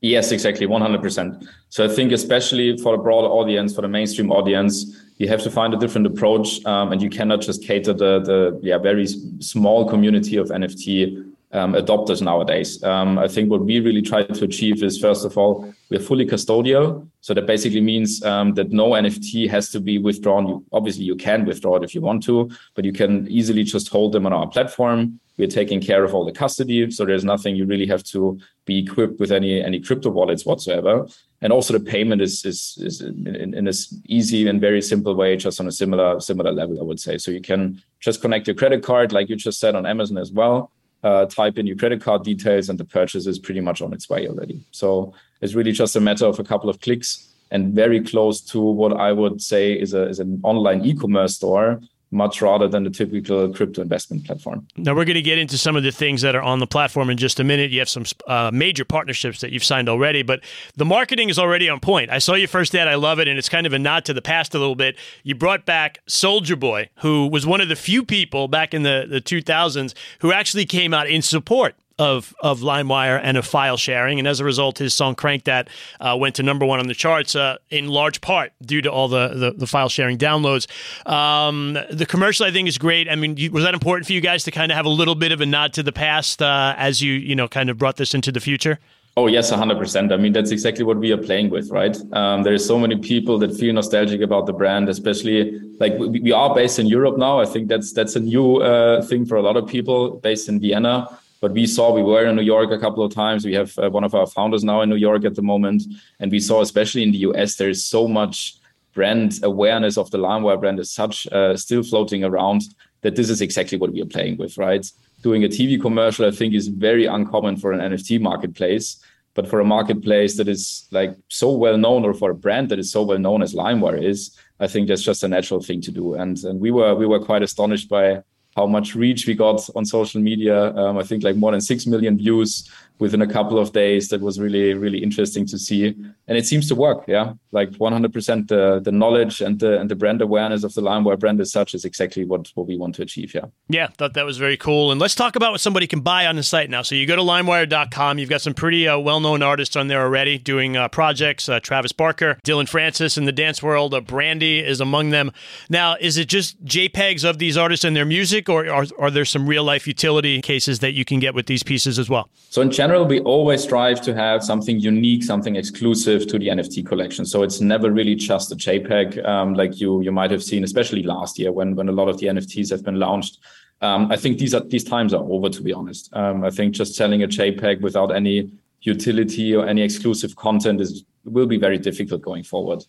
Yes, 0.05 0.33
exactly, 0.33 0.67
100%. 0.67 1.49
So 1.71 1.83
I 1.83 1.89
think 1.89 2.13
especially 2.13 2.77
for 2.77 2.95
the 2.95 3.03
broader 3.03 3.27
audience, 3.27 3.75
for 3.75 3.81
the 3.81 3.89
mainstream 3.89 4.31
audience, 4.31 5.01
you 5.17 5.29
have 5.29 5.43
to 5.45 5.51
find 5.51 5.73
a 5.73 5.79
different 5.79 6.07
approach, 6.07 6.63
um, 6.67 6.93
and 6.93 7.01
you 7.01 7.09
cannot 7.09 7.41
just 7.41 7.65
cater 7.65 7.95
the 7.95 8.21
the 8.21 8.61
yeah 8.63 8.77
very 8.77 9.07
small 9.41 9.89
community 9.89 10.37
of 10.37 10.49
NFT 10.49 11.25
um, 11.55 11.75
adopters 11.75 12.21
nowadays. 12.21 12.83
Um, 12.83 13.19
I 13.19 13.29
think 13.29 13.51
what 13.51 13.65
we 13.65 13.81
really 13.81 14.03
try 14.03 14.25
to 14.25 14.45
achieve 14.45 14.83
is 14.83 14.99
first 14.99 15.25
of 15.25 15.39
all 15.39 15.73
we're 15.89 16.01
fully 16.01 16.27
custodial, 16.27 17.09
so 17.21 17.33
that 17.33 17.47
basically 17.47 17.81
means 17.81 18.23
um, 18.25 18.55
that 18.55 18.73
no 18.73 18.91
NFT 18.91 19.49
has 19.49 19.71
to 19.71 19.81
be 19.81 19.99
withdrawn. 19.99 20.49
You, 20.49 20.65
obviously, 20.73 21.05
you 21.05 21.15
can 21.15 21.45
withdraw 21.45 21.77
it 21.77 21.85
if 21.85 21.95
you 21.95 22.01
want 22.01 22.25
to, 22.25 22.51
but 22.75 22.85
you 22.85 22.93
can 22.93 23.29
easily 23.29 23.63
just 23.63 23.89
hold 23.89 24.13
them 24.13 24.27
on 24.27 24.33
our 24.33 24.49
platform. 24.49 25.21
We're 25.39 25.49
taking 25.49 25.81
care 25.81 26.05
of 26.05 26.15
all 26.15 26.25
the 26.25 26.33
custody, 26.33 26.91
so 26.91 27.05
there's 27.05 27.25
nothing 27.25 27.57
you 27.57 27.67
really 27.67 27.87
have 27.87 28.03
to 28.05 28.39
be 28.67 28.79
equipped 28.79 29.21
with 29.21 29.31
any 29.31 29.63
any 29.63 29.81
crypto 29.81 30.11
wallets 30.11 30.45
whatsoever. 30.45 31.07
And 31.41 31.53
also 31.53 31.73
the 31.77 31.85
payment 31.85 32.21
is 32.21 32.45
is, 32.45 32.79
is 32.81 33.01
in, 33.01 33.55
in 33.55 33.65
this 33.65 33.95
easy 34.07 34.49
and 34.49 34.61
very 34.61 34.83
simple 34.83 35.15
way, 35.15 35.37
just 35.37 35.61
on 35.61 35.69
a 35.69 35.73
similar 35.73 36.21
similar 36.21 36.53
level, 36.53 36.81
I 36.81 36.85
would 36.85 37.01
say. 37.01 37.19
So 37.19 37.31
you 37.31 37.41
can 37.41 37.83
just 38.01 38.21
connect 38.21 38.49
your 38.49 38.57
credit 38.57 38.83
card, 38.83 39.13
like 39.13 39.29
you 39.29 39.37
just 39.37 39.61
said 39.61 39.77
on 39.77 39.87
Amazon 39.87 40.19
as 40.19 40.33
well. 40.33 40.73
Uh, 41.05 41.27
type 41.27 41.59
in 41.59 41.67
your 41.67 41.77
credit 41.77 42.01
card 42.01 42.25
details, 42.25 42.71
and 42.71 42.81
the 42.81 42.85
purchase 42.99 43.27
is 43.27 43.39
pretty 43.39 43.61
much 43.61 43.83
on 43.83 43.93
its 43.93 44.09
way 44.09 44.27
already. 44.27 44.65
So 44.71 45.13
it's 45.43 45.53
really 45.53 45.73
just 45.73 45.97
a 45.97 46.01
matter 46.01 46.25
of 46.25 46.39
a 46.39 46.45
couple 46.45 46.71
of 46.71 46.81
clicks 46.81 47.35
and 47.51 47.75
very 47.75 48.01
close 48.01 48.41
to 48.53 48.59
what 48.61 48.97
I 48.97 49.13
would 49.13 49.41
say 49.41 49.75
is 49.75 49.93
a 49.95 50.09
is 50.09 50.19
an 50.19 50.41
online 50.43 50.85
e-commerce 50.85 51.37
store 51.37 51.81
much 52.15 52.41
rather 52.41 52.69
than 52.69 52.85
the 52.85 52.91
typical 52.91 53.53
crypto 53.53 53.83
investment 53.83 54.25
platform. 54.25 54.67
Now, 54.77 54.95
we're 54.95 55.05
going 55.05 55.15
to 55.17 55.23
get 55.23 55.39
into 55.39 55.59
some 55.59 55.77
of 55.77 55.83
the 55.83 55.91
things 55.91 56.23
that 56.23 56.35
are 56.35 56.43
on 56.43 56.61
the 56.61 56.67
platform 56.67 57.11
in 57.11 57.17
just 57.17 57.41
a 57.41 57.45
minute. 57.45 57.71
You 57.71 57.81
have 57.81 57.89
some 57.89 58.05
uh, 58.27 58.51
major 58.53 58.85
partnerships 58.85 59.41
that 59.41 59.53
you've 59.53 59.65
signed 59.65 59.89
already, 59.89 60.23
but 60.23 60.41
the 60.77 60.85
marketing 60.85 61.29
is 61.29 61.39
already 61.39 61.69
on 61.69 61.81
point. 61.81 62.11
I 62.11 62.19
saw 62.19 62.35
your 62.35 62.49
first 62.49 62.75
ad. 62.75 62.89
I 62.89 62.95
love 62.95 63.19
it. 63.19 63.29
And 63.29 63.39
it's 63.39 63.49
kind 63.49 63.67
of 63.67 63.73
a 63.73 63.79
nod 63.79 64.05
to 64.07 64.15
the 64.15 64.23
past 64.23 64.55
a 64.55 64.59
little 64.59 64.77
bit. 64.77 64.97
You 65.23 65.35
brought 65.35 65.67
back 65.67 65.99
Soulja 66.09 66.59
Boy, 66.59 66.89
who 67.01 67.27
was 67.27 67.47
one 67.47 67.61
of 67.61 67.69
the 67.69 67.77
few 67.77 68.05
people 68.05 68.49
back 68.49 68.73
in 68.73 68.83
the, 68.83 69.07
the 69.09 69.21
2000s 69.21 69.95
who 70.21 70.33
actually 70.33 70.67
came 70.67 70.95
out 70.95 71.09
in 71.09 71.23
support 71.23 71.75
of 71.99 72.35
of 72.41 72.61
LimeWire 72.61 73.21
and 73.23 73.37
of 73.37 73.47
file 73.47 73.77
sharing, 73.77 74.19
and 74.19 74.27
as 74.27 74.41
a 74.41 74.45
result, 74.45 74.79
his 74.79 74.95
song 74.95 75.15
"Crank 75.15 75.45
That" 75.45 75.69
uh, 76.01 76.17
went 76.19 76.35
to 76.37 76.43
number 76.43 76.67
one 76.67 76.81
on 76.81 76.87
the 76.87 76.95
charts 76.95 77.37
uh, 77.37 77.57
in 77.71 77.89
large 77.89 78.21
part 78.21 78.53
due 78.63 78.83
to 78.83 78.91
all 78.91 79.09
the 79.09 79.29
the, 79.29 79.51
the 79.53 79.67
file 79.67 79.89
sharing 79.89 80.19
downloads. 80.19 80.67
Um, 81.09 81.79
the 81.91 82.07
commercial, 82.07 82.47
I 82.47 82.51
think, 82.51 82.69
is 82.69 82.79
great. 82.79 83.09
I 83.09 83.15
mean, 83.15 83.37
was 83.53 83.65
that 83.65 83.75
important 83.75 84.07
for 84.07 84.13
you 84.13 84.21
guys 84.21 84.45
to 84.45 84.51
kind 84.51 84.73
of 84.73 84.77
have 84.77 84.87
a 84.87 84.91
little 84.91 85.15
bit 85.15 85.33
of 85.33 85.41
a 85.41 85.47
nod 85.47 85.73
to 85.75 85.83
the 85.83 85.93
past 85.93 86.43
uh, 86.43 86.75
as 86.77 87.01
you 87.01 87.13
you 87.13 87.37
know 87.37 87.49
kind 87.49 87.71
of 87.71 87.79
brought 87.79 87.97
this 87.97 88.15
into 88.15 88.33
the 88.33 88.41
future? 88.41 88.79
Oh 89.17 89.29
yes, 89.29 89.51
hundred 89.51 89.79
percent. 89.79 90.13
I 90.13 90.17
mean, 90.17 90.33
that's 90.33 90.51
exactly 90.51 90.83
what 90.83 90.97
we 90.97 91.13
are 91.13 91.17
playing 91.17 91.51
with, 91.51 91.71
right? 91.71 91.97
Um, 92.13 92.43
there 92.43 92.53
is 92.53 92.67
so 92.67 92.77
many 92.81 92.97
people 92.97 93.39
that 93.39 93.55
feel 93.55 93.73
nostalgic 93.73 94.21
about 94.21 94.47
the 94.47 94.53
brand, 94.53 94.89
especially 94.89 95.61
like 95.79 95.97
we, 95.99 96.19
we 96.19 96.33
are 96.33 96.53
based 96.53 96.81
in 96.81 96.89
Europe 96.89 97.17
now. 97.17 97.39
I 97.39 97.45
think 97.45 97.69
that's 97.69 97.93
that's 97.93 98.17
a 98.17 98.21
new 98.21 98.57
uh, 98.57 99.03
thing 99.03 99.25
for 99.25 99.37
a 99.37 99.43
lot 99.43 99.57
of 99.57 99.69
people 99.69 100.17
based 100.17 100.49
in 100.49 100.59
Vienna. 100.59 101.09
But 101.45 101.53
we 101.53 101.67
saw 101.67 101.93
we 101.93 102.03
were 102.03 102.25
in 102.25 102.37
New 102.37 102.49
York 102.57 102.71
a 102.71 102.79
couple 102.79 103.05
of 103.05 103.13
times. 103.13 103.45
We 103.45 103.53
have 103.53 103.79
uh, 103.79 103.91
one 103.91 104.03
of 104.03 104.15
our 104.15 104.27
founders 104.27 104.65
now 104.65 104.81
in 104.81 104.89
New 104.89 104.97
York 104.97 105.27
at 105.27 105.35
the 105.35 105.43
moment, 105.43 105.83
and 106.19 106.33
we 106.33 106.41
saw 106.41 106.63
especially 106.63 107.03
in 107.03 107.13
the 107.13 107.19
US 107.19 107.57
there 107.57 107.69
is 107.69 107.85
so 107.85 108.09
much 108.09 108.55
brand 108.95 109.41
awareness 109.43 109.99
of 109.99 110.11
the 110.11 110.17
LimeWire 110.17 110.59
brand 110.59 110.81
is 110.81 110.91
such 110.91 111.27
uh, 111.33 111.55
still 111.55 111.83
floating 111.83 112.25
around 112.25 112.63
that 113.03 113.17
this 113.17 113.29
is 113.29 113.43
exactly 113.43 113.77
what 113.77 113.93
we 113.93 114.01
are 114.01 114.07
playing 114.07 114.39
with, 114.39 114.57
right? 114.57 114.91
Doing 115.23 115.45
a 115.45 115.49
TV 115.49 115.79
commercial, 115.79 116.25
I 116.27 116.31
think, 116.31 116.55
is 116.55 116.69
very 116.69 117.05
uncommon 117.05 117.59
for 117.59 117.73
an 117.73 117.81
NFT 117.93 118.23
marketplace. 118.23 118.97
But 119.35 119.47
for 119.47 119.61
a 119.61 119.67
marketplace 119.67 120.39
that 120.39 120.49
is 120.49 120.89
like 120.93 121.15
so 121.29 121.53
well 121.53 121.77
known, 121.77 122.07
or 122.07 122.15
for 122.15 122.31
a 122.31 122.35
brand 122.35 122.71
that 122.71 122.79
is 122.79 122.91
so 122.91 123.03
well 123.03 123.19
known 123.19 123.43
as 123.43 123.53
LimeWire 123.53 124.03
is, 124.03 124.35
I 124.61 124.67
think 124.67 124.89
that's 124.89 125.03
just 125.03 125.23
a 125.23 125.29
natural 125.29 125.61
thing 125.61 125.83
to 125.83 125.91
do. 125.91 126.15
And 126.15 126.43
and 126.43 126.59
we 126.59 126.71
were 126.71 126.95
we 126.95 127.07
were 127.07 127.21
quite 127.21 127.43
astonished 127.43 127.91
by 127.91 128.23
how 128.57 128.67
much 128.67 128.95
reach 128.95 129.27
we 129.27 129.35
got 129.35 129.69
on 129.75 129.85
social 129.85 130.21
media. 130.21 130.75
Um, 130.75 130.99
I 130.99 131.03
think 131.03 131.25
like 131.25 131.37
more 131.37 131.53
than 131.53 131.61
six 131.61 131.87
million 131.87 132.17
views 132.17 132.71
within 132.99 133.23
a 133.23 133.27
couple 133.27 133.59
of 133.59 133.73
days. 133.73 134.09
That 134.09 134.21
was 134.21 134.39
really, 134.39 134.75
really 134.75 135.03
interesting 135.03 135.47
to 135.47 135.59
see. 135.59 135.87
And 136.29 136.39
it 136.39 136.47
seems 136.47 136.69
to 136.69 136.75
work. 136.75 137.05
Yeah. 137.09 137.35
Like 137.53 137.71
100% 137.71 138.49
the, 138.49 138.81
the 138.81 138.93
knowledge 138.93 139.41
and 139.41 139.59
the, 139.59 139.81
and 139.81 139.91
the 139.91 139.97
brand 139.97 140.23
awareness 140.23 140.65
of 140.65 140.75
the 140.75 140.83
LimeWire 140.83 141.19
brand 141.19 141.41
as 141.41 141.51
such 141.51 141.75
is 141.75 141.85
exactly 141.85 142.25
what, 142.25 142.51
what 142.55 142.67
we 142.67 142.77
want 142.77 142.95
to 142.97 143.03
achieve. 143.03 143.35
Yeah. 143.35 143.47
Yeah. 143.69 143.89
Thought 143.89 144.15
that 144.15 144.25
was 144.25 144.39
very 144.39 144.57
cool. 144.57 144.93
And 144.93 145.01
let's 145.01 145.15
talk 145.15 145.37
about 145.37 145.53
what 145.53 145.61
somebody 145.61 145.87
can 145.87 146.01
buy 146.01 146.27
on 146.27 146.37
the 146.37 146.43
site 146.43 146.71
now. 146.71 146.83
So 146.83 146.95
you 146.95 147.07
go 147.07 147.17
to 147.17 147.23
limewire.com. 147.23 148.19
You've 148.19 148.31
got 148.31 148.41
some 148.41 148.55
pretty 148.55 148.87
uh, 148.87 148.99
well 148.99 149.21
known 149.21 149.43
artists 149.43 149.77
on 149.77 149.89
there 149.89 150.03
already 150.03 150.39
doing 150.39 150.77
uh, 150.77 150.89
projects. 150.89 151.49
Uh, 151.49 151.61
Travis 151.61 151.93
Barker, 151.93 152.39
Dillon 152.45 152.67
Francis 152.67 153.19
in 153.19 153.25
the 153.25 153.33
dance 153.33 153.63
world. 153.63 153.93
Uh, 153.93 154.01
Brandy 154.01 154.61
is 154.61 154.81
among 154.81 155.11
them. 155.11 155.33
Now, 155.69 155.97
is 156.01 156.17
it 156.17 156.29
just 156.29 156.65
JPEGs 156.65 157.29
of 157.29 157.39
these 157.39 157.57
artists 157.57 157.85
and 157.85 157.97
their 157.97 158.05
music, 158.05 158.44
or 158.49 158.69
are, 158.69 158.85
are 158.99 159.11
there 159.11 159.25
some 159.25 159.47
real 159.47 159.65
life 159.65 159.87
utility 159.87 160.41
cases 160.43 160.79
that 160.81 160.93
you 160.93 161.05
can 161.05 161.21
get 161.21 161.35
with 161.35 161.47
these 161.47 161.63
pieces 161.63 161.99
as 161.99 162.09
well? 162.09 162.29
So 162.51 162.63
in 162.63 162.71
general, 162.71 163.05
we 163.05 163.21
always 163.21 163.63
strive 163.63 164.01
to 164.03 164.15
have 164.15 164.43
something 164.43 164.79
unique, 164.79 165.25
something 165.25 165.57
exclusive 165.57 166.27
to 166.29 166.39
the 166.39 166.49
NFT 166.49 166.87
collection. 166.87 167.27
So 167.27 167.43
it's 167.43 167.61
never 167.61 167.91
really 167.91 168.15
just 168.15 168.53
a 168.53 168.57
JPEG, 168.57 169.27
um, 169.27 169.55
like 169.55 169.81
you 169.81 170.03
you 170.03 170.13
might 170.13 170.31
have 170.31 170.43
seen, 170.43 170.65
especially 170.65 171.03
last 171.03 171.39
year 171.39 171.53
when 171.53 171.75
when 171.77 171.89
a 171.89 171.93
lot 171.93 172.09
of 172.09 172.19
the 172.19 172.27
NFTs 172.27 172.71
have 172.71 172.85
been 172.85 172.99
launched. 172.99 173.39
Um, 173.81 174.11
I 174.11 174.17
think 174.17 174.39
these 174.39 174.55
are 174.55 174.61
these 174.61 174.85
times 174.85 175.13
are 175.13 175.23
over, 175.23 175.49
to 175.49 175.63
be 175.63 175.73
honest. 175.73 176.09
Um, 176.15 176.45
I 176.45 176.51
think 176.51 176.75
just 176.75 176.95
selling 176.95 177.23
a 177.23 177.29
JPEG 177.29 177.81
without 177.81 178.15
any 178.15 178.51
utility 178.83 179.55
or 179.55 179.67
any 179.67 179.83
exclusive 179.83 180.37
content 180.37 180.81
is 180.81 181.05
will 181.25 181.47
be 181.47 181.57
very 181.57 181.79
difficult 181.79 182.23
going 182.23 182.45
forward. 182.45 182.85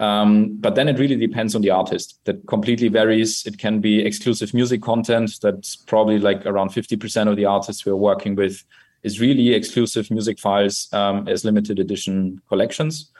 Um, 0.00 0.56
but 0.56 0.76
then 0.76 0.88
it 0.88 0.98
really 0.98 1.16
depends 1.16 1.54
on 1.54 1.60
the 1.60 1.70
artist. 1.70 2.18
That 2.24 2.46
completely 2.46 2.88
varies. 2.88 3.44
It 3.46 3.58
can 3.58 3.80
be 3.80 4.04
exclusive 4.04 4.54
music 4.54 4.80
content. 4.80 5.38
That's 5.42 5.76
probably 5.76 6.18
like 6.18 6.44
around 6.46 6.70
50% 6.70 7.28
of 7.28 7.36
the 7.36 7.44
artists 7.44 7.84
we're 7.84 7.94
working 7.94 8.34
with 8.34 8.64
is 9.02 9.20
really 9.20 9.52
exclusive 9.52 10.10
music 10.10 10.38
files 10.38 10.88
um, 10.92 11.28
as 11.28 11.44
limited 11.44 11.78
edition 11.78 12.40
collections. 12.48 13.10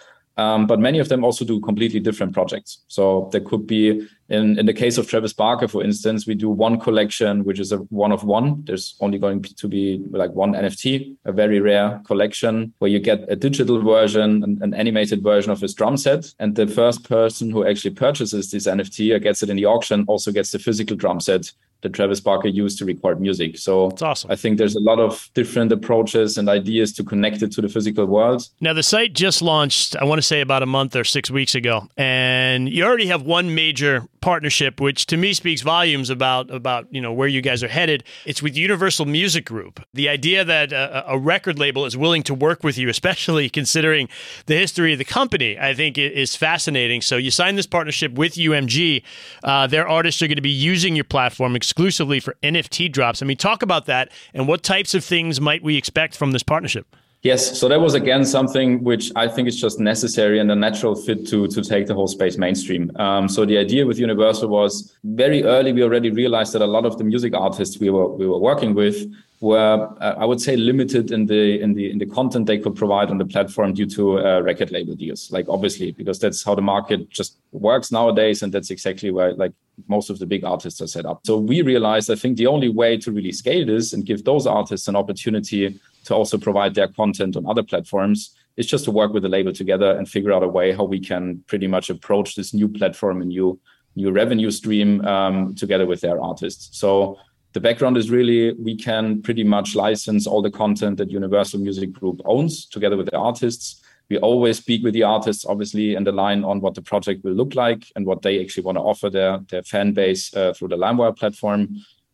Um, 0.41 0.67
but 0.67 0.81
many 0.81 0.99
of 1.01 1.11
them 1.11 1.23
also 1.23 1.45
do 1.45 1.61
completely 1.61 2.01
different 2.01 2.33
projects. 2.33 2.79
So 2.89 3.29
there 3.31 3.43
could 3.43 3.67
be, 3.67 4.09
in, 4.31 4.59
in 4.59 4.65
the 4.65 4.73
case 4.73 4.97
of 4.97 5.07
Travis 5.07 5.35
Barker, 5.35 5.69
for 5.69 5.85
instance, 5.85 6.27
we 6.27 6.35
do 6.35 6.49
one 6.49 6.81
collection, 6.81 7.45
which 7.45 7.61
is 7.61 7.73
a 7.73 7.77
one 7.91 8.11
of 8.11 8.25
one. 8.25 8.65
There's 8.65 8.97
only 9.01 9.19
going 9.19 9.43
to 9.43 9.69
be 9.69 10.03
like 10.11 10.31
one 10.31 10.55
NFT, 10.55 11.15
a 11.27 11.33
very 11.33 11.61
rare 11.61 12.01
collection 12.07 12.73
where 12.79 12.91
you 12.91 13.01
get 13.01 13.27
a 13.29 13.37
digital 13.37 13.83
version, 13.83 14.43
an, 14.43 14.59
an 14.63 14.73
animated 14.73 15.23
version 15.23 15.53
of 15.53 15.61
his 15.61 15.75
drum 15.75 15.99
set. 15.99 16.33
And 16.39 16.57
the 16.57 16.67
first 16.67 17.07
person 17.07 17.51
who 17.51 17.67
actually 17.67 17.95
purchases 17.95 18.51
this 18.51 18.67
NFT 18.67 19.15
or 19.15 19.19
gets 19.19 19.43
it 19.43 19.51
in 19.51 19.59
the 19.59 19.67
auction 19.67 20.07
also 20.09 20.33
gets 20.33 20.53
the 20.53 20.59
physical 20.59 20.97
drum 20.97 21.21
set 21.21 21.53
that 21.83 21.93
Travis 21.93 22.21
Barker 22.21 22.49
used 22.49 22.79
to 22.79 22.85
record 22.85 23.21
music. 23.21 23.59
So 23.59 23.89
it's 23.89 24.03
awesome. 24.03 24.31
I 24.31 24.37
think 24.37 24.59
there's 24.59 24.77
a 24.77 24.81
lot 24.81 25.01
of 25.01 25.31
different 25.35 25.73
approaches 25.73 26.37
and 26.39 26.49
ideas 26.49 26.93
to 26.95 27.05
connect 27.05 27.43
it 27.43 27.53
to 27.53 27.61
the 27.61 27.69
physical 27.69 28.07
world. 28.07 28.49
Now, 28.61 28.73
the 28.73 28.83
site 28.83 29.15
just 29.15 29.43
launched, 29.43 29.97
I 29.97 30.05
want 30.05 30.19
to 30.19 30.27
say 30.27 30.41
about 30.41 30.63
a 30.63 30.67
month 30.67 30.95
or 30.97 31.05
six 31.05 31.31
weeks 31.31 31.55
ago, 31.55 31.89
and 31.97 32.69
you 32.69 32.85
already 32.85 33.07
have 33.07 33.23
one 33.23 33.55
major 33.55 34.07
partnership, 34.21 34.81
which 34.81 35.07
to 35.07 35.17
me 35.17 35.33
speaks 35.33 35.63
volumes 35.63 36.11
about 36.11 36.51
about 36.51 36.87
you 36.91 37.01
know 37.01 37.13
where 37.13 37.29
you 37.29 37.41
guys 37.41 37.63
are 37.63 37.69
headed. 37.69 38.05
It's 38.27 38.43
with 38.43 38.57
Universal 38.57 39.07
Music 39.07 39.45
Group. 39.47 39.81
The 39.95 40.09
idea 40.09 40.45
that 40.45 40.73
a, 40.73 41.13
a 41.13 41.19
record 41.19 41.59
label 41.59 41.87
is 41.87 41.97
willing 41.97 42.23
to 42.25 42.35
work 42.35 42.63
with 42.63 42.77
you, 42.79 42.89
especially 42.89 43.49
considering 43.61 44.09
the 44.47 44.57
history 44.57 44.93
of 44.93 44.99
the 44.99 45.05
company, 45.05 45.59
I 45.59 45.75
think 45.75 45.99
is 45.99 46.37
fascinating. 46.37 47.01
So 47.01 47.17
you 47.17 47.31
signed 47.31 47.57
this 47.59 47.67
partnership 47.67 48.13
with 48.13 48.35
UMG. 48.35 49.03
Uh, 49.43 49.67
their 49.67 49.89
artists 49.89 50.21
are 50.23 50.27
going 50.27 50.37
to 50.37 50.43
be 50.43 50.51
using 50.51 50.95
your 50.95 51.05
platform 51.05 51.57
exclusively 51.71 52.19
for 52.19 52.37
NFT 52.43 52.91
drops. 52.91 53.23
I 53.23 53.27
mean, 53.27 53.37
talk 53.37 53.63
about 53.63 53.87
that 53.87 54.11
and 54.35 54.49
what 54.49 54.65
types 54.65 54.93
of 54.93 55.05
things 55.05 55.41
might 55.41 55.63
we 55.63 55.77
expect 55.77 56.17
from 56.17 56.33
this 56.33 56.43
partnership? 56.43 56.97
Yes, 57.23 57.59
so 57.59 57.69
that 57.69 57.79
was 57.83 57.93
again 57.93 58.25
something 58.25 58.83
which 58.83 59.13
I 59.15 59.29
think 59.29 59.47
is 59.47 59.61
just 59.61 59.79
necessary 59.79 60.39
and 60.39 60.51
a 60.51 60.55
natural 60.55 60.95
fit 60.95 61.27
to 61.27 61.47
to 61.49 61.63
take 61.63 61.87
the 61.87 61.95
whole 61.95 62.09
space 62.09 62.39
mainstream. 62.39 62.91
Um, 62.97 63.29
so 63.29 63.45
the 63.45 63.59
idea 63.59 63.85
with 63.85 63.99
Universal 63.99 64.49
was 64.49 64.97
very 65.05 65.45
early. 65.45 65.75
We 65.75 65.83
already 65.83 66.11
realized 66.11 66.55
that 66.55 66.63
a 66.63 66.67
lot 66.67 66.87
of 66.87 66.97
the 66.97 67.05
music 67.05 67.35
artists 67.35 67.79
we 67.79 67.91
were 67.91 68.09
we 68.09 68.27
were 68.27 68.39
working 68.39 68.75
with 68.75 68.97
were 69.41 69.95
uh, 70.01 70.15
I 70.17 70.25
would 70.25 70.41
say 70.41 70.57
limited 70.57 71.11
in 71.11 71.27
the 71.27 71.61
in 71.61 71.75
the 71.75 71.91
in 71.91 71.99
the 71.99 72.07
content 72.07 72.47
they 72.47 72.57
could 72.57 72.75
provide 72.75 73.11
on 73.11 73.19
the 73.19 73.27
platform 73.27 73.75
due 73.75 73.87
to 73.97 74.21
uh, 74.21 74.41
record 74.41 74.71
label 74.71 74.95
deals. 74.95 75.31
Like 75.31 75.47
obviously 75.47 75.93
because 75.93 76.19
that's 76.19 76.43
how 76.43 76.55
the 76.55 76.63
market 76.63 77.11
just 77.11 77.37
works 77.53 77.93
nowadays, 77.93 78.43
and 78.43 78.51
that's 78.51 78.71
exactly 78.71 79.11
where 79.11 79.35
like 79.35 79.53
most 79.89 80.09
of 80.09 80.19
the 80.21 80.27
big 80.27 80.43
artists 80.45 80.81
are 80.81 80.87
set 80.87 81.05
up. 81.05 81.21
So 81.27 81.37
we 81.37 81.61
realized 81.61 82.11
I 82.11 82.15
think 82.15 82.39
the 82.39 82.47
only 82.47 82.71
way 82.71 82.97
to 82.97 83.13
really 83.13 83.33
scale 83.33 83.67
this 83.67 83.93
and 83.93 84.07
give 84.07 84.25
those 84.25 84.47
artists 84.47 84.89
an 84.89 84.97
opportunity 84.97 85.79
to 86.11 86.15
also 86.17 86.37
provide 86.37 86.75
their 86.75 86.89
content 86.89 87.37
on 87.37 87.47
other 87.47 87.63
platforms 87.63 88.35
is 88.57 88.67
just 88.67 88.85
to 88.85 88.91
work 88.91 89.13
with 89.13 89.23
the 89.23 89.29
label 89.29 89.53
together 89.53 89.97
and 89.97 90.09
figure 90.09 90.33
out 90.33 90.43
a 90.43 90.49
way 90.49 90.73
how 90.73 90.83
we 90.85 90.99
can 90.99 91.43
pretty 91.47 91.69
much 91.69 91.89
approach 91.89 92.35
this 92.35 92.53
new 92.53 92.69
platform 92.69 93.23
and 93.23 93.31
new 93.31 93.59
new 93.97 94.11
revenue 94.11 94.51
stream 94.51 95.05
um, 95.05 95.55
together 95.55 95.87
with 95.87 96.01
their 96.01 96.21
artists. 96.21 96.79
So 96.79 97.17
the 97.53 97.61
background 97.61 97.97
is 97.97 98.11
really 98.11 98.53
we 98.55 98.77
can 98.77 99.23
pretty 99.23 99.45
much 99.45 99.75
license 99.75 100.27
all 100.27 100.43
the 100.43 100.51
content 100.51 100.99
that 100.99 101.11
Universal 101.11 101.61
Music 101.61 101.93
Group 101.93 102.21
owns 102.25 102.67
together 102.67 102.97
with 102.97 103.09
the 103.11 103.19
artists. 103.19 103.81
We 104.09 104.19
always 104.19 104.59
speak 104.59 104.83
with 104.83 104.95
the 104.95 105.05
artists, 105.05 105.45
obviously, 105.47 105.95
and 105.95 106.07
align 106.09 106.43
on 106.43 106.61
what 106.61 106.75
the 106.75 106.83
project 106.83 107.23
will 107.25 107.35
look 107.41 107.55
like 107.55 107.83
and 107.95 108.05
what 108.05 108.23
they 108.23 108.41
actually 108.43 108.65
want 108.65 108.79
to 108.79 108.83
offer 108.83 109.09
their, 109.11 109.39
their 109.51 109.63
fan 109.63 109.93
base 109.93 110.35
uh, 110.35 110.53
through 110.53 110.69
the 110.69 110.83
LimeWire 110.85 111.17
platform 111.17 111.61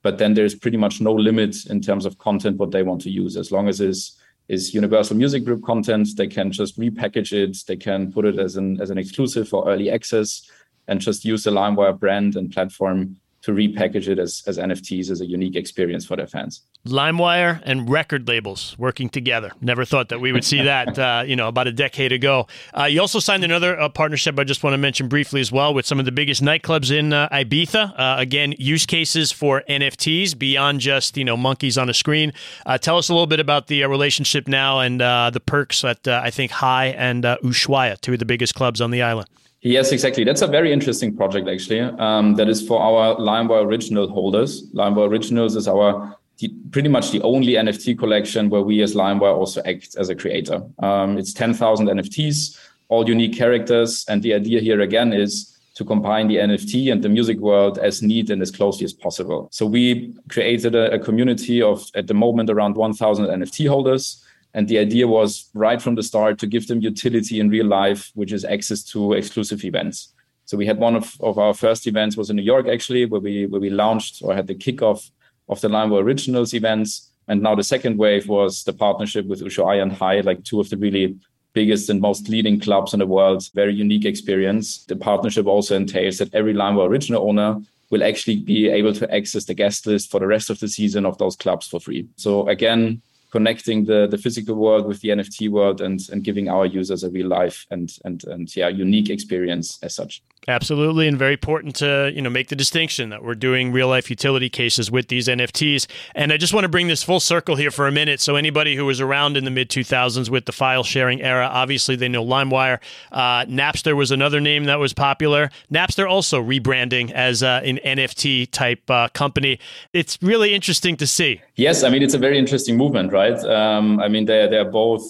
but 0.07 0.19
then 0.19 0.35
there's 0.35 0.55
pretty 0.55 0.77
much 0.77 1.01
no 1.01 1.13
limit 1.13 1.67
in 1.67 1.81
terms 1.81 2.07
of 2.07 2.17
content 2.19 2.59
what 2.59 2.71
they 2.71 2.85
want 2.85 3.01
to 3.01 3.11
use. 3.11 3.37
As 3.37 3.51
long 3.51 3.67
as 3.67 3.81
is 3.81 4.17
is 4.47 4.73
universal 4.73 5.17
music 5.17 5.45
group 5.45 5.65
content 5.65 6.07
they 6.17 6.29
can 6.29 6.53
just 6.53 6.79
repackage 6.79 7.33
it 7.33 7.57
they 7.67 7.77
can 7.77 8.13
put 8.13 8.25
it 8.25 8.39
as 8.39 8.55
an 8.55 8.81
as 8.81 8.91
an 8.91 8.99
exclusive 8.99 9.53
or 9.53 9.69
early 9.69 9.91
access 9.91 10.49
and 10.87 11.01
just 11.01 11.25
use 11.25 11.43
the 11.43 11.51
limewire 11.51 11.99
brand 11.99 12.37
and 12.37 12.53
platform 12.53 13.17
to 13.47 13.53
repackage 13.53 14.09
it 14.09 14.19
as, 14.19 14.43
as 14.49 14.59
NFTs 14.59 15.09
as 15.09 15.21
a 15.21 15.27
unique 15.27 15.55
experience 15.55 16.05
for 16.05 16.17
their 16.17 16.27
fans. 16.27 16.63
LimeWire 16.85 17.63
and 17.63 17.89
record 17.89 18.27
labels 18.27 18.75
working 18.77 19.09
together. 19.09 19.53
Never 19.61 19.85
thought 19.85 20.09
that 20.09 20.21
we 20.21 20.33
would 20.33 20.45
see 20.45 20.63
that, 20.63 20.99
uh, 20.99 21.23
you 21.25 21.37
know, 21.37 21.47
about 21.47 21.69
a 21.69 21.73
decade 21.73 22.11
ago. 22.11 22.49
Uh, 22.77 22.85
you 22.87 23.01
also 23.01 23.21
signed 23.21 23.45
another 23.45 23.79
uh, 23.79 23.89
partnership 23.89 24.37
I 24.37 24.43
just 24.43 24.65
want 24.65 24.75
to 24.75 24.79
mention 24.79 25.07
briefly 25.07 25.41
as 25.41 25.53
well 25.53 25.73
with 25.73 25.87
some 25.87 26.01
of 26.01 26.05
the 26.05 26.11
biggest 26.11 26.43
nightclubs 26.43 26.91
in 26.91 27.13
uh, 27.13 27.29
Ibiza. 27.29 27.95
Uh, 27.97 28.17
again, 28.19 28.53
use 28.59 28.85
cases 28.85 29.31
for 29.31 29.63
NFTs 29.71 30.37
beyond 30.37 30.81
just, 30.81 31.17
you 31.17 31.25
know, 31.25 31.37
monkeys 31.37 31.79
on 31.79 31.89
a 31.89 31.95
screen. 31.95 32.33
Uh, 32.67 32.79
tell 32.79 32.99
us 32.99 33.09
a 33.09 33.13
little 33.13 33.29
bit 33.29 33.39
about 33.39 33.69
the 33.69 33.85
relationship 33.85 34.49
now 34.49 34.81
and 34.81 35.01
the 35.01 35.43
perks 35.47 35.85
at, 35.85 36.09
I 36.09 36.31
think, 36.31 36.51
High 36.51 36.87
and 36.87 37.23
Ushuaia, 37.23 38.01
two 38.01 38.15
of 38.15 38.19
the 38.19 38.25
biggest 38.25 38.57
clubs 38.57 38.81
on 38.81 38.91
the 38.91 39.03
island. 39.03 39.29
Yes, 39.67 39.91
exactly. 39.91 40.23
That's 40.23 40.43
a 40.43 40.47
very 40.47 40.73
interesting 40.73 41.17
project, 41.17 41.49
actually. 41.49 41.81
Um, 41.81 42.37
that 42.37 42.49
is 42.49 42.65
for 42.65 42.81
our 42.81 43.17
LimeWire 43.17 43.65
Original 43.65 44.07
holders. 44.07 44.71
LimeWire 44.73 45.09
Originals 45.09 45.57
is 45.57 45.67
our 45.67 46.17
the, 46.39 46.55
pretty 46.71 46.89
much 46.89 47.11
the 47.11 47.21
only 47.23 47.55
NFT 47.55 47.99
collection 47.99 48.49
where 48.49 48.63
we 48.63 48.81
as 48.83 48.95
LimeWire 48.95 49.35
also 49.35 49.61
act 49.65 49.97
as 49.99 50.09
a 50.09 50.15
creator. 50.15 50.63
Um, 50.79 51.19
it's 51.19 51.33
10,000 51.33 51.89
NFTs, 51.89 52.57
all 52.89 53.09
unique 53.09 53.37
characters. 53.37 54.05
And 54.09 54.23
the 54.23 54.35
idea 54.35 54.61
here 54.61 54.83
again 54.83 55.13
is 55.13 55.59
to 55.75 55.85
combine 55.85 56.29
the 56.29 56.37
NFT 56.37 56.93
and 56.93 57.03
the 57.03 57.09
music 57.09 57.39
world 57.39 57.79
as 57.79 58.03
neat 58.03 58.31
and 58.31 58.41
as 58.43 58.53
closely 58.53 58.85
as 58.85 58.93
possible. 58.93 59.49
So 59.51 59.67
we 59.67 60.15
created 60.29 60.77
a, 60.77 60.93
a 60.93 60.99
community 61.01 61.61
of, 61.61 61.85
at 61.97 62.07
the 62.07 62.15
moment, 62.15 62.51
around 62.51 62.77
1,000 62.77 63.27
NFT 63.27 63.69
holders 63.69 64.25
and 64.55 64.69
the 64.69 64.79
idea 64.79 65.07
was 65.07 65.51
right 65.55 65.81
from 65.81 65.95
the 65.95 66.03
start 66.03 66.39
to 66.39 66.47
give 66.47 66.67
them 66.67 66.81
utility 66.81 67.41
in 67.41 67.51
real 67.51 67.67
life, 67.67 68.11
which 68.15 68.33
is 68.33 68.45
access 68.45 68.83
to 68.85 69.13
exclusive 69.13 69.65
events. 69.65 70.13
So 70.47 70.57
we 70.57 70.67
had 70.67 70.79
one 70.79 70.97
of, 70.97 71.17
of 71.21 71.39
our 71.39 71.55
first 71.55 71.87
events 71.87 72.17
was 72.17 72.31
in 72.31 72.37
New 72.37 72.43
York, 72.43 72.69
actually, 72.69 73.05
where 73.05 73.21
we 73.21 73.47
where 73.47 73.61
we 73.61 73.71
launched 73.71 74.23
or 74.23 74.35
had 74.35 74.47
the 74.47 74.55
kickoff 74.55 75.11
of 75.49 75.61
the 75.61 75.69
LimeWire 75.69 76.03
Originals 76.03 76.55
events. 76.55 77.11
And 77.29 77.43
now 77.43 77.55
the 77.57 77.65
second 77.65 77.99
wave 77.99 78.29
was 78.29 78.63
the 78.65 78.73
partnership 78.73 79.27
with 79.27 79.43
Ushuaia 79.43 79.83
and 79.83 79.93
High, 79.93 80.21
like 80.21 80.45
two 80.45 80.61
of 80.61 80.71
the 80.71 80.77
really 80.77 81.17
biggest 81.53 81.91
and 81.91 82.01
most 82.01 82.29
leading 82.29 82.61
clubs 82.61 82.93
in 82.93 83.01
the 83.01 83.07
world. 83.07 83.49
Very 83.55 83.75
unique 83.75 84.05
experience. 84.05 84.85
The 84.85 84.95
partnership 84.95 85.47
also 85.47 85.75
entails 85.75 86.19
that 86.19 86.33
every 86.35 86.55
LimeWire 86.55 86.89
Original 86.89 87.29
owner 87.29 87.61
will 87.91 88.05
actually 88.05 88.37
be 88.37 88.69
able 88.69 88.93
to 88.93 89.13
access 89.15 89.45
the 89.45 89.55
guest 89.55 89.87
list 89.87 90.11
for 90.11 90.21
the 90.21 90.27
rest 90.27 90.51
of 90.51 90.61
the 90.61 90.69
season 90.69 91.07
of 91.07 91.19
those 91.19 91.37
clubs 91.37 91.67
for 91.67 91.81
free. 91.81 92.07
So 92.17 92.49
again, 92.49 93.03
connecting 93.31 93.85
the, 93.85 94.07
the 94.07 94.19
physical 94.19 94.55
world 94.55 94.87
with 94.87 95.01
the 95.01 95.09
NFT 95.11 95.49
world 95.51 95.81
and, 95.81 96.01
and 96.11 96.23
giving 96.23 96.49
our 96.49 96.67
users 96.67 97.03
a 97.03 97.11
real 97.11 97.29
life 97.29 97.67
and, 97.71 97.97
and, 98.05 98.25
and 98.25 98.55
yeah, 98.57 98.69
unique 98.69 99.11
experience 99.11 99.79
as 99.83 99.95
such. 99.95 100.23
Absolutely, 100.49 101.09
and 101.09 101.19
very 101.19 101.33
important 101.33 101.75
to 101.77 102.13
you 102.15 102.23
know 102.23 102.31
make 102.31 102.49
the 102.49 102.55
distinction 102.55 103.09
that 103.11 103.25
we're 103.25 103.35
doing 103.35 103.73
real 103.73 103.89
life 103.89 104.09
utility 104.11 104.49
cases 104.49 104.93
with 104.93 105.09
these 105.09 105.27
NFTs. 105.27 105.89
And 106.15 106.33
I 106.33 106.37
just 106.37 106.55
want 106.55 106.63
to 106.63 106.69
bring 106.69 106.87
this 106.87 107.03
full 107.03 107.19
circle 107.19 107.57
here 107.57 107.73
for 107.73 107.89
a 107.89 107.93
minute. 107.93 108.21
So 108.21 108.37
anybody 108.37 108.77
who 108.77 108.85
was 108.85 109.01
around 109.01 109.37
in 109.37 109.45
the 109.45 109.51
mid 109.51 109.71
2000s 109.71 110.31
with 110.31 110.45
the 110.45 110.53
file 110.53 110.85
sharing 110.85 111.21
era, 111.21 111.49
obviously 111.51 111.97
they 111.97 112.09
know 112.09 112.25
LimeWire. 112.25 112.79
Uh, 113.11 113.45
Napster 113.47 113.97
was 113.97 114.13
another 114.13 114.41
name 114.41 114.65
that 114.65 114.79
was 114.79 114.93
popular. 114.93 115.51
Napster 115.73 116.09
also 116.09 116.41
rebranding 116.41 117.11
as 117.11 117.43
uh, 117.43 117.61
an 117.65 117.81
NFT 117.85 118.49
type 118.53 118.89
uh, 118.89 119.09
company. 119.09 119.59
It's 119.93 120.17
really 120.23 120.55
interesting 120.55 120.97
to 120.99 121.09
see. 121.09 121.41
Yes, 121.57 121.83
I 121.83 121.89
mean 121.89 122.05
it's 122.05 122.15
a 122.15 122.19
very 122.19 122.39
interesting 122.39 122.77
movement, 122.77 123.11
right? 123.21 123.39
Um, 123.61 123.87
I 124.05 124.09
mean 124.13 124.25
they're 124.27 124.49
they're 124.53 124.73
both 124.85 125.05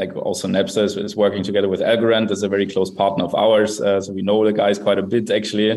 like 0.00 0.12
also 0.28 0.46
Napster 0.48 0.84
is, 0.88 0.96
is 1.08 1.16
working 1.24 1.42
together 1.48 1.68
with 1.68 1.80
Algorand 1.92 2.30
is 2.30 2.42
a 2.42 2.50
very 2.54 2.66
close 2.74 2.90
partner 3.02 3.24
of 3.24 3.34
ours, 3.34 3.72
uh, 3.80 4.00
so 4.00 4.12
we 4.12 4.22
know 4.28 4.44
the 4.44 4.52
guys 4.62 4.78
quite 4.86 4.98
a 5.04 5.06
bit 5.14 5.30
actually. 5.38 5.70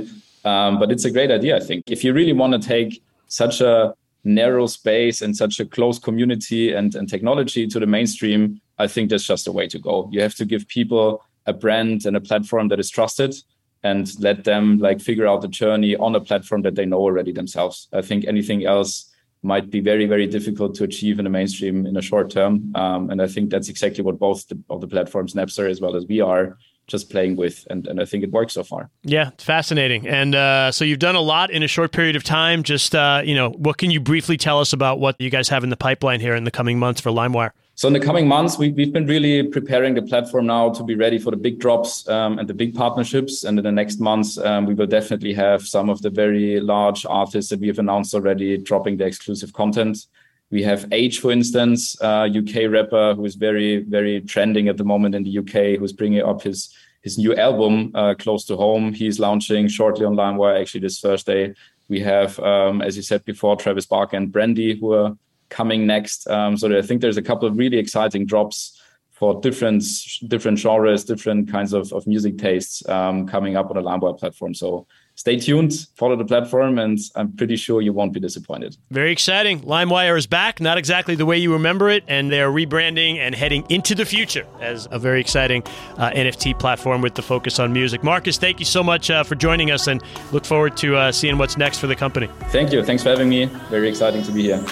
Um, 0.51 0.79
but 0.79 0.91
it's 0.93 1.05
a 1.05 1.12
great 1.12 1.31
idea, 1.31 1.57
I 1.62 1.63
think. 1.67 1.83
If 1.88 2.03
you 2.03 2.12
really 2.13 2.33
want 2.41 2.53
to 2.55 2.62
take 2.75 2.91
such 3.27 3.62
a 3.62 3.93
narrow 4.24 4.67
space 4.67 5.21
and 5.21 5.36
such 5.36 5.59
a 5.59 5.65
close 5.65 6.00
community 6.00 6.74
and, 6.77 6.95
and 6.95 7.09
technology 7.09 7.67
to 7.67 7.79
the 7.79 7.86
mainstream, 7.86 8.62
I 8.77 8.88
think 8.88 9.09
that's 9.09 9.27
just 9.33 9.48
a 9.48 9.51
way 9.51 9.67
to 9.67 9.79
go. 9.79 10.09
You 10.12 10.21
have 10.21 10.36
to 10.36 10.45
give 10.45 10.67
people 10.67 11.24
a 11.45 11.53
brand 11.53 12.05
and 12.05 12.15
a 12.15 12.21
platform 12.21 12.69
that 12.69 12.79
is 12.79 12.89
trusted 12.89 13.36
and 13.83 14.12
let 14.19 14.43
them 14.43 14.77
like 14.79 15.00
figure 15.01 15.27
out 15.27 15.41
the 15.41 15.48
journey 15.48 15.95
on 15.95 16.15
a 16.15 16.19
platform 16.19 16.62
that 16.63 16.75
they 16.75 16.86
know 16.86 17.00
already 17.00 17.31
themselves. 17.31 17.88
I 17.93 18.01
think 18.01 18.25
anything 18.25 18.65
else 18.65 19.09
might 19.41 19.69
be 19.69 19.79
very, 19.79 20.05
very 20.05 20.27
difficult 20.27 20.75
to 20.75 20.84
achieve 20.84 21.17
in 21.19 21.24
the 21.24 21.29
mainstream 21.29 21.86
in 21.86 21.96
a 21.96 22.01
short 22.01 22.29
term. 22.29 22.72
Um, 22.75 23.10
and 23.10 23.22
I 23.22 23.27
think 23.27 23.50
that's 23.50 23.69
exactly 23.69 24.03
what 24.03 24.19
both 24.19 24.48
the, 24.48 24.60
of 24.69 24.81
the 24.81 24.88
platforms, 24.88 25.34
Napster 25.34 25.69
as 25.69 25.79
well 25.79 25.96
as 25.96 26.05
we 26.05 26.19
are, 26.19 26.58
just 26.88 27.10
playing 27.10 27.38
with. 27.38 27.65
And, 27.69 27.88
and 27.88 28.01
I 28.01 28.05
think 28.05 28.24
it 28.24 28.31
works 28.31 28.53
so 28.53 28.63
far. 28.63 28.89
Yeah, 29.03 29.29
it's 29.29 29.43
fascinating. 29.43 30.08
And 30.08 30.36
uh, 30.36 30.72
so 30.72 30.84
you've 30.84 31.00
done 31.00 31.15
a 31.15 31.22
lot 31.22 31.51
in 31.51 31.63
a 31.63 31.67
short 31.67 31.91
period 31.91 32.15
of 32.15 32.24
time. 32.24 32.63
Just, 32.63 32.93
uh, 32.93 33.22
you 33.24 33.36
know, 33.36 33.51
what 33.51 33.77
can 33.77 33.91
you 33.91 34.00
briefly 34.01 34.36
tell 34.36 34.60
us 34.60 34.74
about 34.74 35.00
what 35.00 35.15
you 35.19 35.29
guys 35.29 35.48
have 35.50 35.63
in 35.63 35.69
the 35.69 35.77
pipeline 35.77 36.19
here 36.19 36.36
in 36.36 36.43
the 36.43 36.51
coming 36.51 36.77
months 36.77 37.00
for 37.00 37.10
LimeWire? 37.10 37.51
So 37.79 37.88
in 37.88 37.93
the 37.93 38.00
coming 38.01 38.27
months, 38.27 38.57
we, 38.57 38.67
have 38.67 38.91
been 38.91 39.05
really 39.05 39.41
preparing 39.41 39.93
the 39.93 40.01
platform 40.01 40.48
now 40.48 40.69
to 40.69 40.83
be 40.83 40.95
ready 40.95 41.17
for 41.17 41.31
the 41.31 41.38
big 41.38 41.59
drops 41.59 42.05
um, 42.09 42.38
and 42.38 42.45
the 42.45 42.53
big 42.53 42.75
partnerships. 42.75 43.45
And 43.45 43.57
in 43.57 43.63
the 43.63 43.71
next 43.71 44.01
months, 44.01 44.38
um, 44.38 44.65
we 44.65 44.74
will 44.74 44.86
definitely 44.86 45.31
have 45.36 45.65
some 45.65 45.89
of 45.89 46.01
the 46.01 46.09
very 46.09 46.59
large 46.59 47.05
artists 47.05 47.50
that 47.51 47.62
we 47.62 47.67
have 47.67 47.79
announced 47.79 48.13
already 48.13 48.57
dropping 48.57 48.98
the 48.98 49.05
exclusive 49.05 49.53
content. 49.53 50.07
We 50.51 50.62
have 50.63 50.88
Aitch, 50.91 51.21
for 51.21 51.31
instance, 51.31 51.95
uh, 52.01 52.27
UK 52.27 52.69
rapper 52.69 53.13
who 53.15 53.24
is 53.24 53.36
very, 53.36 53.77
very 53.83 54.19
trending 54.19 54.67
at 54.67 54.75
the 54.75 54.83
moment 54.83 55.15
in 55.15 55.24
the 55.24 55.38
UK, 55.38 55.79
who's 55.79 55.93
bringing 55.93 56.21
up 56.21 56.41
his 56.41 56.75
his 57.01 57.17
new 57.17 57.33
album, 57.38 57.93
uh, 57.95 58.13
Close 58.19 58.43
to 58.48 58.57
Home. 58.57 58.91
He's 58.91 59.21
launching 59.21 59.69
shortly 59.69 60.05
on 60.05 60.15
LimeWire, 60.15 60.59
actually 60.59 60.81
this 60.81 61.00
Thursday. 61.00 61.53
We 61.88 62.01
have, 62.01 62.38
um, 62.39 62.81
as 62.81 62.98
you 62.98 63.03
said 63.03 63.24
before, 63.24 63.55
Travis 63.55 63.86
Barker 63.86 64.17
and 64.17 64.33
Brandy, 64.33 64.77
who 64.77 64.91
are 64.91 65.15
coming 65.50 65.86
next. 65.86 66.27
Um, 66.29 66.58
so 66.58 66.77
I 66.77 66.82
think 66.82 67.01
there's 67.01 67.18
a 67.18 67.22
couple 67.22 67.48
of 67.48 67.58
really 67.58 67.77
exciting 67.77 68.25
drops 68.25 68.79
for 69.20 69.39
different 69.41 69.84
different 70.27 70.58
genres, 70.58 71.03
different 71.03 71.51
kinds 71.51 71.74
of, 71.74 71.91
of 71.91 72.08
music 72.08 72.38
tastes 72.38 72.88
um, 72.88 73.27
coming 73.27 73.58
up 73.58 73.70
on 73.70 73.75
the 73.75 73.82
LimeWire 73.82 74.18
platform. 74.18 74.53
So 74.53 74.88
stay 75.15 75.38
tuned, 75.38 75.74
follow 75.96 76.15
the 76.15 76.24
platform, 76.24 76.79
and 76.79 76.98
I'm 77.15 77.36
pretty 77.36 77.58
sure 77.58 77.82
you 77.82 77.91
won't 77.91 78.13
be 78.13 78.22
disappointed. 78.22 78.77
Very 78.91 79.12
exciting. 79.12 79.60
LimeWire 79.60 80.18
is 80.18 80.25
back, 80.25 80.62
not 80.62 80.77
exactly 80.77 81.15
the 81.15 81.25
way 81.25 81.38
you 81.38 81.51
remember 81.51 81.89
it, 81.89 82.06
and 82.08 82.32
they're 82.32 82.50
rebranding 82.50 83.18
and 83.18 83.36
heading 83.36 83.65
into 83.68 83.94
the 83.94 84.06
future 84.06 84.48
as 84.62 84.88
a 84.89 84.98
very 84.98 85.20
exciting 85.20 85.63
uh, 85.98 86.12
NFT 86.12 86.58
platform 86.58 87.01
with 87.01 87.15
the 87.15 87.22
focus 87.22 87.60
on 87.60 87.74
music. 87.74 88.01
Marcus, 88.01 88.38
thank 88.38 88.60
you 88.60 88.65
so 88.65 88.82
much 88.82 89.12
uh, 89.12 89.24
for 89.25 89.36
joining 89.36 89.70
us, 89.70 89.88
and 89.88 90.01
look 90.32 90.46
forward 90.46 90.77
to 90.77 90.96
uh, 90.96 91.12
seeing 91.12 91.38
what's 91.38 91.58
next 91.58 91.79
for 91.79 91.88
the 91.88 91.96
company. 91.96 92.29
Thank 92.51 92.72
you. 92.72 92.86
Thanks 92.86 93.03
for 93.03 93.10
having 93.10 93.27
me. 93.27 93.46
Very 93.70 93.89
exciting 93.89 94.24
to 94.24 94.32
be 94.32 94.44
here. 94.44 94.65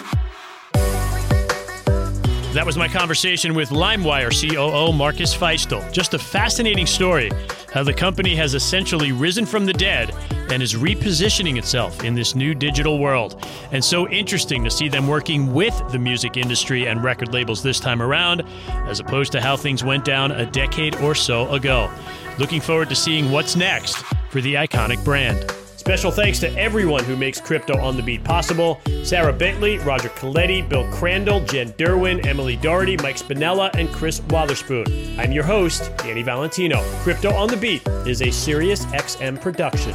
That 2.54 2.66
was 2.66 2.78
my 2.78 2.88
conversation 2.88 3.54
with 3.54 3.70
LimeWire 3.70 4.32
COO 4.32 4.94
Marcus 4.94 5.36
Feistl. 5.36 5.92
Just 5.92 6.14
a 6.14 6.20
fascinating 6.20 6.88
story 6.88 7.30
how 7.74 7.84
the 7.84 7.94
company 7.94 8.36
has 8.36 8.56
essentially 8.56 9.12
risen 9.12 9.46
from 9.46 9.66
the 9.66 9.74
dead 9.74 10.16
and 10.50 10.64
is 10.64 10.74
repositioning 10.74 11.58
itself 11.58 12.04
in 12.04 12.16
this 12.16 12.36
new 12.36 12.56
digital 12.56 13.00
world. 13.00 13.46
And 13.72 13.84
so 13.84 14.08
interesting 14.08 14.64
to 14.64 14.72
see 14.72 14.88
them 14.88 15.08
working 15.08 15.54
with 15.54 15.78
the 15.92 16.00
music 16.00 16.38
industry 16.38 16.88
and 16.88 17.04
record 17.04 17.34
labels 17.34 17.62
this 17.62 17.80
time 17.80 18.02
around, 18.02 18.44
as 18.88 19.02
opposed 19.02 19.34
to 19.34 19.42
how 19.42 19.58
things 19.58 19.84
went 19.84 20.06
down 20.06 20.32
a 20.32 20.46
decade 20.46 20.96
or 21.02 21.14
so 21.14 21.52
ago. 21.52 21.92
Looking 22.40 22.62
forward 22.62 22.90
to 22.90 22.96
seeing 22.96 23.30
what's 23.30 23.56
next 23.56 23.98
for 24.30 24.42
the 24.42 24.56
iconic 24.56 25.04
brand. 25.04 25.57
Special 25.88 26.12
thanks 26.12 26.38
to 26.40 26.54
everyone 26.60 27.06
who 27.06 27.16
makes 27.16 27.40
Crypto 27.40 27.80
on 27.80 27.96
the 27.96 28.04
Beat 28.04 28.22
possible 28.22 28.82
Sarah 29.06 29.32
Bentley, 29.32 29.78
Roger 29.78 30.10
Coletti, 30.10 30.62
Bill 30.68 30.86
Crandall, 30.92 31.40
Jen 31.46 31.72
Derwin, 31.72 32.26
Emily 32.26 32.58
Doherty, 32.58 32.98
Mike 32.98 33.16
Spinella, 33.16 33.74
and 33.74 33.88
Chris 33.94 34.20
Watherspoon. 34.20 35.18
I'm 35.18 35.32
your 35.32 35.46
host, 35.46 35.90
Danny 36.00 36.24
Valentino. 36.24 36.82
Crypto 37.04 37.34
on 37.34 37.48
the 37.48 37.56
Beat 37.56 37.88
is 38.06 38.22
a 38.22 38.30
Sirius 38.30 38.86
XM 38.88 39.40
production. 39.40 39.94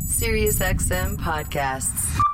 Sirius 0.00 0.58
XM 0.58 1.16
podcasts. 1.16 2.31